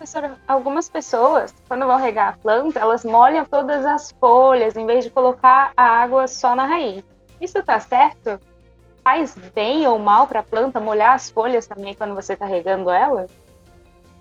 Professora, 0.01 0.35
algumas 0.47 0.89
pessoas, 0.89 1.53
quando 1.67 1.85
vão 1.85 1.95
regar 1.95 2.29
a 2.29 2.31
planta, 2.33 2.79
elas 2.79 3.05
molham 3.05 3.45
todas 3.45 3.85
as 3.85 4.11
folhas, 4.11 4.75
em 4.75 4.83
vez 4.83 5.03
de 5.03 5.11
colocar 5.11 5.73
a 5.77 5.83
água 5.83 6.27
só 6.27 6.55
na 6.55 6.65
raiz. 6.65 7.03
Isso 7.39 7.59
está 7.59 7.79
certo? 7.79 8.39
faz 9.03 9.37
bem 9.53 9.85
ou 9.85 9.99
mal 9.99 10.25
para 10.25 10.39
a 10.39 10.43
planta 10.43 10.79
molhar 10.79 11.13
as 11.13 11.29
folhas 11.29 11.67
também 11.67 11.93
quando 11.93 12.15
você 12.15 12.33
está 12.33 12.47
regando 12.47 12.89
ela? 12.89 13.27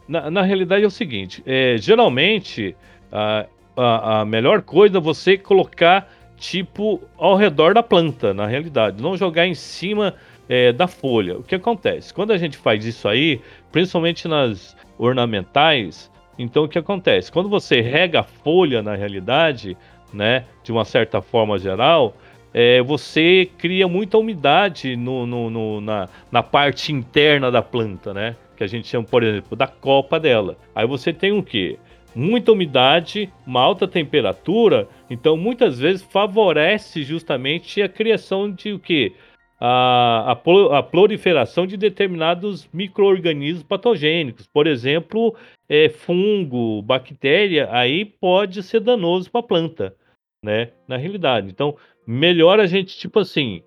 Na, 0.06 0.30
na 0.30 0.42
realidade 0.42 0.84
é 0.84 0.86
o 0.86 0.90
seguinte, 0.90 1.42
é, 1.46 1.76
geralmente 1.78 2.76
a, 3.10 3.46
a, 3.74 4.20
a, 4.20 4.24
melhor 4.26 4.60
coisa 4.60 4.98
é 4.98 5.00
você 5.00 5.38
colocar 5.38 6.12
tipo 6.36 7.00
ao 7.16 7.36
redor 7.36 7.72
da 7.72 7.82
planta, 7.82 8.34
na 8.34 8.46
realidade, 8.46 9.02
não 9.02 9.16
jogar 9.16 9.46
em 9.46 9.54
cima 9.54 10.14
é, 10.46 10.72
da 10.72 10.88
folha. 10.88 11.38
O 11.38 11.44
que 11.44 11.54
acontece? 11.54 12.12
Quando 12.12 12.32
a 12.32 12.36
gente 12.36 12.56
faz 12.56 12.84
isso 12.84 13.06
aí, 13.06 13.40
principalmente 13.72 14.26
nas 14.28 14.76
ornamentais, 14.98 16.10
então 16.38 16.64
o 16.64 16.68
que 16.68 16.78
acontece? 16.78 17.30
Quando 17.30 17.48
você 17.48 17.80
rega 17.80 18.20
a 18.20 18.24
folha 18.24 18.82
na 18.82 18.94
realidade, 18.94 19.76
né, 20.12 20.44
de 20.62 20.72
uma 20.72 20.84
certa 20.84 21.20
forma 21.20 21.58
geral, 21.58 22.14
é, 22.52 22.82
você 22.82 23.48
cria 23.58 23.86
muita 23.86 24.18
umidade 24.18 24.96
no, 24.96 25.26
no, 25.26 25.50
no, 25.50 25.80
na, 25.80 26.08
na 26.30 26.42
parte 26.42 26.92
interna 26.92 27.50
da 27.50 27.62
planta, 27.62 28.12
né? 28.12 28.36
Que 28.56 28.64
a 28.64 28.66
gente 28.66 28.88
chama, 28.88 29.06
por 29.06 29.22
exemplo, 29.22 29.56
da 29.56 29.66
copa 29.66 30.18
dela. 30.18 30.56
Aí 30.74 30.86
você 30.86 31.12
tem 31.12 31.32
o 31.32 31.42
quê? 31.42 31.78
Muita 32.14 32.50
umidade, 32.50 33.32
uma 33.46 33.60
alta 33.60 33.86
temperatura, 33.86 34.88
então 35.08 35.36
muitas 35.36 35.78
vezes 35.78 36.02
favorece 36.02 37.04
justamente 37.04 37.80
a 37.80 37.88
criação 37.88 38.50
de 38.50 38.72
o 38.72 38.80
quê? 38.80 39.12
A, 39.60 40.32
a, 40.32 40.78
a 40.78 40.82
proliferação 40.82 41.66
de 41.66 41.76
determinados 41.76 42.66
micro-organismos 42.72 43.62
patogênicos. 43.62 44.46
Por 44.46 44.66
exemplo, 44.66 45.36
é, 45.68 45.88
fungo, 45.88 46.80
bactéria, 46.82 47.68
aí 47.70 48.04
pode 48.04 48.62
ser 48.62 48.80
danoso 48.80 49.30
para 49.30 49.40
a 49.40 49.44
planta, 49.44 49.94
né? 50.42 50.70
Na 50.88 50.96
realidade. 50.96 51.48
Então, 51.50 51.76
melhor 52.06 52.58
a 52.58 52.66
gente, 52.66 52.96
tipo 52.96 53.18
assim, 53.18 53.62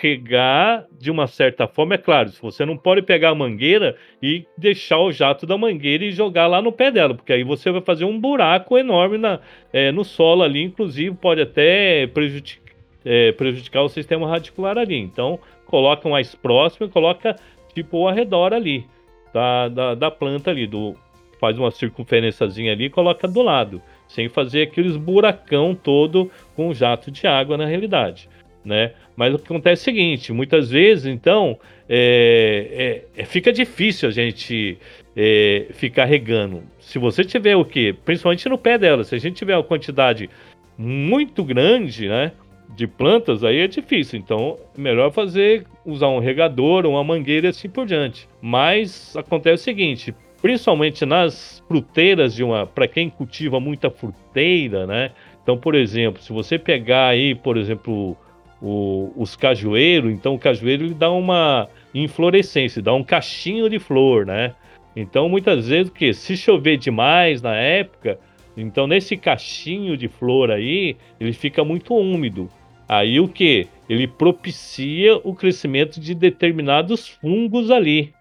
regar 0.00 0.86
de 0.98 1.10
uma 1.10 1.26
certa 1.26 1.66
forma, 1.66 1.94
é 1.94 1.98
claro, 1.98 2.28
se 2.28 2.40
você 2.40 2.64
não 2.64 2.76
pode 2.76 3.02
pegar 3.02 3.30
a 3.30 3.34
mangueira 3.34 3.96
e 4.22 4.44
deixar 4.56 4.98
o 4.98 5.12
jato 5.12 5.46
da 5.46 5.56
mangueira 5.56 6.04
e 6.04 6.12
jogar 6.12 6.46
lá 6.46 6.60
no 6.60 6.72
pé 6.72 6.90
dela, 6.90 7.14
porque 7.14 7.32
aí 7.32 7.42
você 7.42 7.70
vai 7.70 7.80
fazer 7.80 8.04
um 8.04 8.20
buraco 8.20 8.76
enorme 8.76 9.16
na, 9.16 9.40
é, 9.72 9.90
no 9.90 10.04
solo 10.04 10.42
ali, 10.42 10.62
inclusive 10.62 11.16
pode 11.16 11.40
até 11.40 12.06
prejudicar, 12.08 12.65
é, 13.06 13.30
prejudicar 13.30 13.82
o 13.82 13.88
sistema 13.88 14.28
radicular 14.28 14.76
ali. 14.76 14.98
Então, 14.98 15.38
coloca 15.64 16.08
mais 16.08 16.34
próximo 16.34 16.88
coloca 16.88 17.36
tipo 17.72 18.06
ao 18.06 18.12
redor 18.12 18.52
ali 18.52 18.84
da, 19.32 19.68
da, 19.68 19.94
da 19.94 20.10
planta 20.10 20.50
ali, 20.50 20.66
do, 20.66 20.96
faz 21.38 21.56
uma 21.58 21.70
circunferênciazinha 21.70 22.72
ali 22.72 22.86
e 22.86 22.90
coloca 22.90 23.28
do 23.28 23.42
lado 23.42 23.80
sem 24.08 24.28
fazer 24.28 24.62
aqueles 24.62 24.96
buracão 24.96 25.74
todo 25.74 26.30
com 26.54 26.72
jato 26.72 27.10
de 27.10 27.26
água 27.26 27.56
na 27.56 27.66
realidade, 27.66 28.28
né? 28.64 28.92
Mas 29.16 29.34
o 29.34 29.38
que 29.38 29.44
acontece 29.44 29.82
é 29.82 29.82
o 29.82 29.94
seguinte, 29.96 30.32
muitas 30.32 30.70
vezes, 30.70 31.06
então, 31.06 31.58
é, 31.88 33.02
é, 33.16 33.22
é 33.22 33.24
fica 33.24 33.52
difícil 33.52 34.08
a 34.08 34.12
gente 34.12 34.78
é, 35.16 35.66
ficar 35.70 36.04
regando. 36.04 36.62
Se 36.78 36.98
você 36.98 37.24
tiver 37.24 37.56
o 37.56 37.64
que, 37.64 37.92
principalmente 37.92 38.48
no 38.48 38.58
pé 38.58 38.78
dela, 38.78 39.04
se 39.04 39.14
a 39.14 39.18
gente 39.18 39.36
tiver 39.36 39.56
uma 39.56 39.64
quantidade 39.64 40.30
muito 40.78 41.42
grande, 41.42 42.08
né? 42.08 42.32
De 42.74 42.86
plantas, 42.86 43.44
aí 43.44 43.58
é 43.60 43.66
difícil. 43.66 44.18
Então, 44.18 44.58
melhor 44.76 45.12
fazer, 45.12 45.64
usar 45.84 46.08
um 46.08 46.18
regador, 46.18 46.84
uma 46.84 47.02
mangueira 47.02 47.46
e 47.46 47.50
assim 47.50 47.68
por 47.68 47.86
diante. 47.86 48.28
Mas 48.40 49.16
acontece 49.16 49.62
o 49.62 49.64
seguinte: 49.64 50.14
principalmente 50.42 51.06
nas 51.06 51.62
fruteiras 51.66 52.34
de 52.34 52.44
uma, 52.44 52.66
para 52.66 52.86
quem 52.86 53.08
cultiva 53.08 53.58
muita 53.58 53.90
fruteira, 53.90 54.86
né? 54.86 55.12
Então, 55.42 55.56
por 55.56 55.74
exemplo, 55.74 56.20
se 56.22 56.32
você 56.32 56.58
pegar 56.58 57.08
aí, 57.08 57.34
por 57.34 57.56
exemplo, 57.56 58.16
o, 58.60 59.12
os 59.16 59.36
cajueiros, 59.36 60.12
então 60.12 60.34
o 60.34 60.38
cajueiro 60.38 60.84
ele 60.84 60.94
dá 60.94 61.10
uma 61.10 61.68
inflorescência, 61.94 62.82
dá 62.82 62.92
um 62.92 63.04
cachinho 63.04 63.70
de 63.70 63.78
flor, 63.78 64.26
né? 64.26 64.54
Então, 64.94 65.28
muitas 65.28 65.68
vezes, 65.68 65.90
que 65.90 66.12
se 66.14 66.36
chover 66.36 66.78
demais 66.78 67.42
na 67.42 67.54
época, 67.54 68.18
então 68.56 68.86
nesse 68.86 69.16
cachinho 69.16 69.96
de 69.96 70.08
flor 70.08 70.50
aí, 70.50 70.96
ele 71.20 71.32
fica 71.32 71.64
muito 71.64 71.94
úmido. 71.94 72.48
Aí 72.88 73.18
o 73.18 73.28
que? 73.28 73.66
Ele 73.88 74.06
propicia 74.06 75.16
o 75.16 75.34
crescimento 75.34 76.00
de 76.00 76.14
determinados 76.14 77.08
fungos 77.08 77.70
ali 77.70 78.14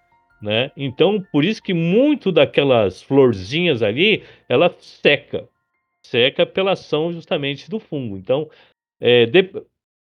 né? 0.45 0.71
Então, 0.77 1.19
por 1.31 1.43
isso 1.43 1.61
que 1.61 1.73
muito 1.73 2.31
daquelas 2.31 3.01
florzinhas 3.01 3.81
ali, 3.81 4.23
ela 4.47 4.73
seca. 4.79 5.47
Seca 6.05 6.45
pela 6.45 6.73
ação 6.73 7.11
justamente 7.11 7.69
do 7.69 7.79
fungo. 7.79 8.15
Então, 8.17 8.47
é, 8.99 9.25
de, 9.25 9.49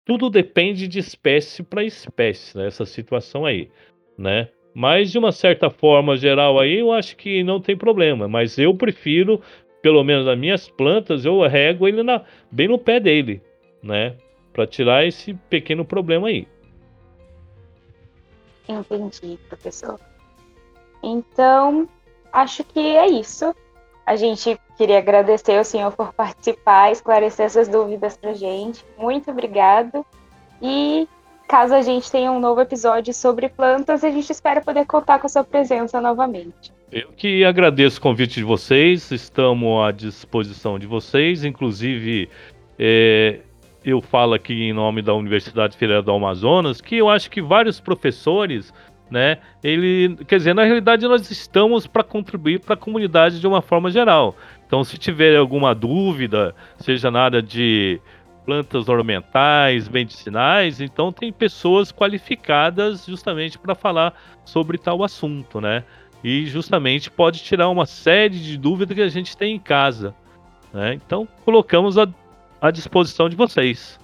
tudo 0.06 0.30
depende 0.30 0.88
de 0.88 1.00
espécie 1.00 1.64
para 1.64 1.84
espécie, 1.84 2.56
né? 2.56 2.68
Essa 2.68 2.86
situação 2.86 3.46
aí, 3.46 3.70
né? 4.18 4.50
Mas 4.76 5.12
de 5.12 5.18
uma 5.18 5.32
certa 5.32 5.72
forma 5.72 6.16
geral 6.16 6.60
aí, 6.60 6.78
eu 6.78 6.92
acho 6.92 7.16
que 7.18 7.44
não 7.44 7.60
tem 7.60 7.76
problema. 7.76 8.28
Mas 8.28 8.60
eu 8.60 8.76
prefiro, 8.76 9.42
pelo 9.88 10.04
menos 10.04 10.26
nas 10.26 10.38
minhas 10.38 10.68
plantas, 10.68 11.24
eu 11.24 11.42
rego 11.48 11.88
ele 11.88 12.04
na, 12.04 12.22
bem 12.52 12.68
no 12.68 12.78
pé 12.78 13.00
dele, 13.00 13.42
né? 13.82 14.18
Para 14.52 14.68
tirar 14.68 15.06
esse 15.06 15.34
pequeno 15.34 15.86
problema 15.86 16.28
aí. 16.28 16.46
Entendi, 18.68 19.40
professor. 19.48 19.98
Então, 21.02 21.88
acho 22.34 22.66
que 22.66 22.82
é 22.82 23.08
isso. 23.08 23.56
A 24.06 24.18
gente 24.18 24.60
queria 24.76 24.98
agradecer 24.98 25.58
ao 25.58 25.64
senhor 25.64 25.94
por 25.94 26.12
participar, 26.12 26.92
esclarecer 26.92 27.46
essas 27.46 27.70
dúvidas 27.70 28.18
para 28.18 28.34
gente. 28.34 28.84
Muito 28.98 29.32
obrigado. 29.32 30.06
E 30.62 31.08
caso 31.48 31.74
a 31.74 31.82
gente 31.82 32.12
tenha 32.12 32.30
um 32.30 32.42
novo 32.42 32.60
episódio 32.60 33.14
sobre 33.14 33.48
plantas, 33.48 34.04
a 34.04 34.10
gente 34.10 34.30
espera 34.30 34.60
poder 34.60 34.86
contar 34.86 35.18
com 35.20 35.28
a 35.28 35.30
sua 35.30 35.46
presença 35.46 36.02
novamente. 36.02 36.76
Eu 36.92 37.10
que 37.18 37.44
agradeço 37.44 38.00
o 38.00 38.02
convite 38.02 38.36
de 38.36 38.44
vocês, 38.44 39.12
estamos 39.12 39.86
à 39.86 39.92
disposição 39.92 40.80
de 40.80 40.88
vocês, 40.88 41.44
inclusive 41.44 42.30
é, 42.80 43.40
eu 43.84 44.02
falo 44.02 44.34
aqui 44.34 44.54
em 44.54 44.72
nome 44.72 45.02
da 45.02 45.14
Universidade 45.14 45.76
Federal 45.76 46.02
do 46.02 46.12
Amazonas 46.12 46.80
que 46.80 46.96
eu 46.96 47.10
acho 47.10 47.30
que 47.30 47.42
vários 47.42 47.80
professores 47.82 48.74
né? 49.10 49.38
Ele, 49.64 50.18
quer 50.26 50.38
dizer, 50.38 50.54
na 50.54 50.64
realidade 50.64 51.08
nós 51.08 51.30
estamos 51.32 51.88
para 51.88 52.04
contribuir 52.04 52.60
para 52.60 52.74
a 52.74 52.78
comunidade 52.78 53.40
de 53.40 53.48
uma 53.48 53.62
forma 53.62 53.90
geral. 53.90 54.36
Então, 54.66 54.84
se 54.84 54.98
tiver 54.98 55.38
alguma 55.38 55.74
dúvida, 55.74 56.54
seja 56.78 57.10
na 57.10 57.22
área 57.22 57.42
de 57.42 58.02
plantas 58.46 58.88
ornamentais, 58.88 59.90
medicinais, 59.90 60.80
então 60.80 61.12
tem 61.12 61.32
pessoas 61.34 61.92
qualificadas 61.92 63.06
justamente 63.06 63.58
para 63.58 63.76
falar 63.76 64.14
sobre 64.46 64.78
tal 64.78 65.04
assunto, 65.04 65.60
né? 65.60 65.84
E 66.24 66.46
justamente 66.48 67.12
pode 67.12 67.44
tirar 67.44 67.70
uma 67.70 67.86
série 67.86 68.40
de 68.40 68.58
dúvidas 68.58 68.96
que 68.96 69.02
a 69.02 69.10
gente 69.10 69.38
tem 69.38 69.56
em 69.56 69.60
casa. 69.60 70.16
Né? 70.74 70.94
Então 70.94 71.28
colocamos 71.46 71.98
à, 71.98 72.08
à 72.62 72.72
disposição 72.72 73.30
de 73.30 73.36
vocês. 73.36 74.00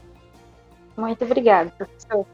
Muito 0.95 1.23
obrigada, 1.23 1.71
professor. 1.71 2.25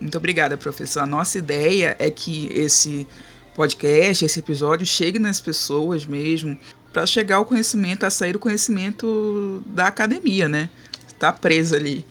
Muito 0.00 0.18
obrigada, 0.18 0.56
professor. 0.56 1.00
A 1.00 1.06
nossa 1.06 1.38
ideia 1.38 1.96
é 1.98 2.10
que 2.10 2.46
esse 2.52 3.06
podcast, 3.54 4.24
esse 4.24 4.38
episódio, 4.38 4.86
chegue 4.86 5.18
nas 5.18 5.40
pessoas 5.40 6.06
mesmo, 6.06 6.58
para 6.92 7.04
chegar 7.06 7.36
ao 7.36 7.44
conhecimento, 7.44 8.04
a 8.06 8.10
sair 8.10 8.36
o 8.36 8.38
conhecimento 8.38 9.62
da 9.66 9.88
academia, 9.88 10.48
né? 10.48 10.70
Tá 11.18 11.32
preso 11.32 11.74
ali. 11.74 12.06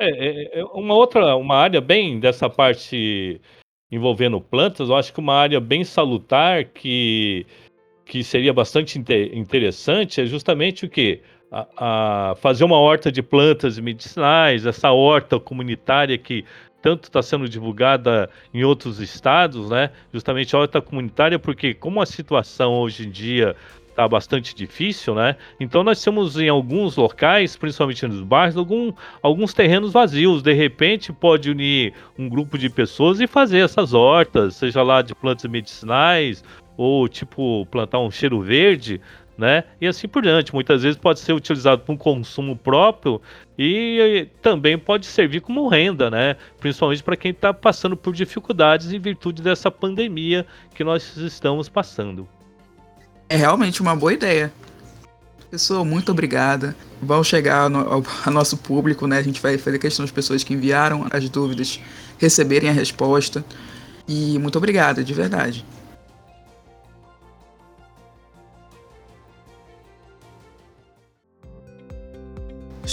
É, 0.00 0.08
é, 0.08 0.60
é, 0.60 0.64
uma 0.64 0.94
outra, 0.94 1.36
uma 1.36 1.56
área 1.56 1.80
bem 1.80 2.18
dessa 2.18 2.48
parte 2.50 3.40
envolvendo 3.94 4.40
plantas, 4.40 4.88
eu 4.88 4.96
acho 4.96 5.12
que 5.12 5.20
uma 5.20 5.34
área 5.34 5.60
bem 5.60 5.84
salutar 5.84 6.64
que, 6.64 7.46
que 8.04 8.24
seria 8.24 8.52
bastante 8.52 8.98
interessante 8.98 10.20
é 10.20 10.26
justamente 10.26 10.84
o 10.84 10.88
que? 10.88 11.20
A, 11.50 12.30
a 12.30 12.34
fazer 12.34 12.64
uma 12.64 12.78
horta 12.78 13.12
de 13.12 13.22
plantas 13.22 13.78
medicinais, 13.78 14.66
essa 14.66 14.90
horta 14.90 15.38
comunitária 15.38 16.18
que 16.18 16.44
tanto 16.82 17.04
está 17.04 17.22
sendo 17.22 17.48
divulgada 17.48 18.28
em 18.52 18.64
outros 18.64 18.98
estados, 18.98 19.70
né? 19.70 19.90
Justamente 20.12 20.54
a 20.54 20.58
horta 20.58 20.82
comunitária, 20.82 21.38
porque 21.38 21.72
como 21.72 22.02
a 22.02 22.06
situação 22.06 22.74
hoje 22.74 23.06
em 23.06 23.10
dia 23.10 23.54
está 23.94 24.08
bastante 24.08 24.54
difícil, 24.54 25.14
né? 25.14 25.36
Então 25.58 25.84
nós 25.84 26.02
temos 26.02 26.38
em 26.38 26.48
alguns 26.48 26.96
locais, 26.96 27.56
principalmente 27.56 28.06
nos 28.06 28.20
bairros, 28.20 28.56
algum, 28.56 28.92
alguns 29.22 29.54
terrenos 29.54 29.92
vazios. 29.92 30.42
De 30.42 30.52
repente 30.52 31.12
pode 31.12 31.50
unir 31.50 31.94
um 32.18 32.28
grupo 32.28 32.58
de 32.58 32.68
pessoas 32.68 33.20
e 33.20 33.26
fazer 33.26 33.58
essas 33.58 33.94
hortas, 33.94 34.56
seja 34.56 34.82
lá 34.82 35.00
de 35.00 35.14
plantas 35.14 35.50
medicinais 35.50 36.44
ou 36.76 37.08
tipo 37.08 37.64
plantar 37.66 38.00
um 38.00 38.10
cheiro 38.10 38.40
verde, 38.40 39.00
né? 39.38 39.62
E 39.80 39.86
assim 39.86 40.08
por 40.08 40.22
diante. 40.22 40.52
Muitas 40.52 40.82
vezes 40.82 40.98
pode 40.98 41.20
ser 41.20 41.32
utilizado 41.32 41.82
para 41.82 41.94
um 41.94 41.96
consumo 41.96 42.56
próprio 42.56 43.22
e 43.56 44.28
também 44.42 44.76
pode 44.76 45.06
servir 45.06 45.40
como 45.40 45.68
renda, 45.68 46.10
né? 46.10 46.36
Principalmente 46.58 47.02
para 47.02 47.16
quem 47.16 47.30
está 47.30 47.54
passando 47.54 47.96
por 47.96 48.12
dificuldades 48.12 48.92
em 48.92 48.98
virtude 48.98 49.40
dessa 49.40 49.70
pandemia 49.70 50.44
que 50.74 50.82
nós 50.82 51.16
estamos 51.16 51.68
passando. 51.68 52.28
É 53.28 53.36
realmente 53.36 53.80
uma 53.80 53.96
boa 53.96 54.12
ideia. 54.12 54.52
Pessoal, 55.50 55.84
muito 55.84 56.10
obrigada. 56.10 56.74
Vão 57.00 57.22
chegar 57.22 57.70
no, 57.70 57.78
ao, 57.78 58.04
ao, 58.26 58.32
nosso 58.32 58.56
público, 58.56 59.06
né? 59.06 59.18
A 59.18 59.22
gente 59.22 59.40
vai 59.40 59.56
fazer 59.56 59.78
questão 59.78 60.04
das 60.04 60.10
pessoas 60.10 60.42
que 60.42 60.52
enviaram 60.52 61.06
as 61.10 61.28
dúvidas 61.28 61.80
receberem 62.18 62.68
a 62.68 62.72
resposta. 62.72 63.44
E 64.06 64.38
muito 64.38 64.58
obrigada, 64.58 65.02
de 65.02 65.14
verdade. 65.14 65.64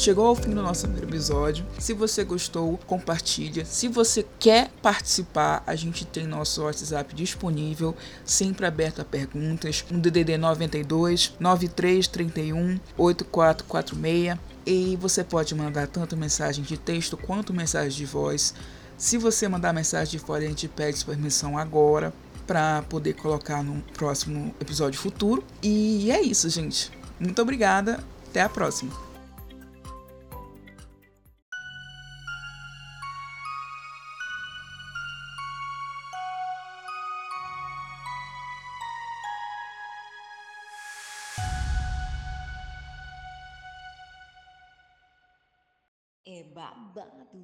Chegou 0.02 0.26
ao 0.26 0.36
fim 0.36 0.50
do 0.50 0.64
nosso 0.64 0.88
primeiro 0.88 1.08
episódio. 1.08 1.64
Se 1.78 1.94
você 1.94 2.24
gostou, 2.24 2.76
compartilha. 2.88 3.64
Se 3.64 3.88
você 3.88 4.26
quer 4.40 4.72
participar, 4.82 5.62
a 5.68 5.76
gente 5.76 6.06
tem 6.06 6.26
nosso 6.26 6.64
WhatsApp 6.64 7.14
disponível, 7.14 7.96
sempre 8.26 8.66
aberto 8.66 9.00
a 9.00 9.06
perguntas. 9.06 9.86
Um 9.92 10.00
DDD 10.00 10.40
92 10.40 11.36
9331 11.40 12.80
8446. 12.98 14.40
E 14.66 14.98
você 15.00 15.24
pode 15.24 15.54
mandar 15.54 15.86
tanto 15.86 16.18
mensagem 16.18 16.64
de 16.64 16.78
texto 16.78 17.16
quanto 17.16 17.54
mensagem 17.54 17.96
de 17.96 18.06
voz. 18.08 18.56
Se 18.98 19.20
você 19.20 19.48
mandar 19.48 19.72
mensagem 19.72 20.18
de 20.18 20.26
voz, 20.26 20.44
a 20.44 20.48
gente 20.48 20.68
pede 20.68 21.06
permissão 21.06 21.60
agora 21.60 22.12
para 22.48 22.82
poder 22.90 23.14
colocar 23.14 23.64
no 23.64 23.84
próximo 23.94 24.52
episódio 24.60 25.00
futuro. 25.00 25.44
E 25.62 26.10
é 26.10 26.20
isso, 26.20 26.50
gente. 26.50 26.92
Muito 27.20 27.40
obrigada. 27.40 28.04
Até 28.32 28.42
a 28.42 28.50
próxima. 28.50 29.11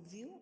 É 0.07 0.09
babado, 0.09 0.15
viu? 0.15 0.41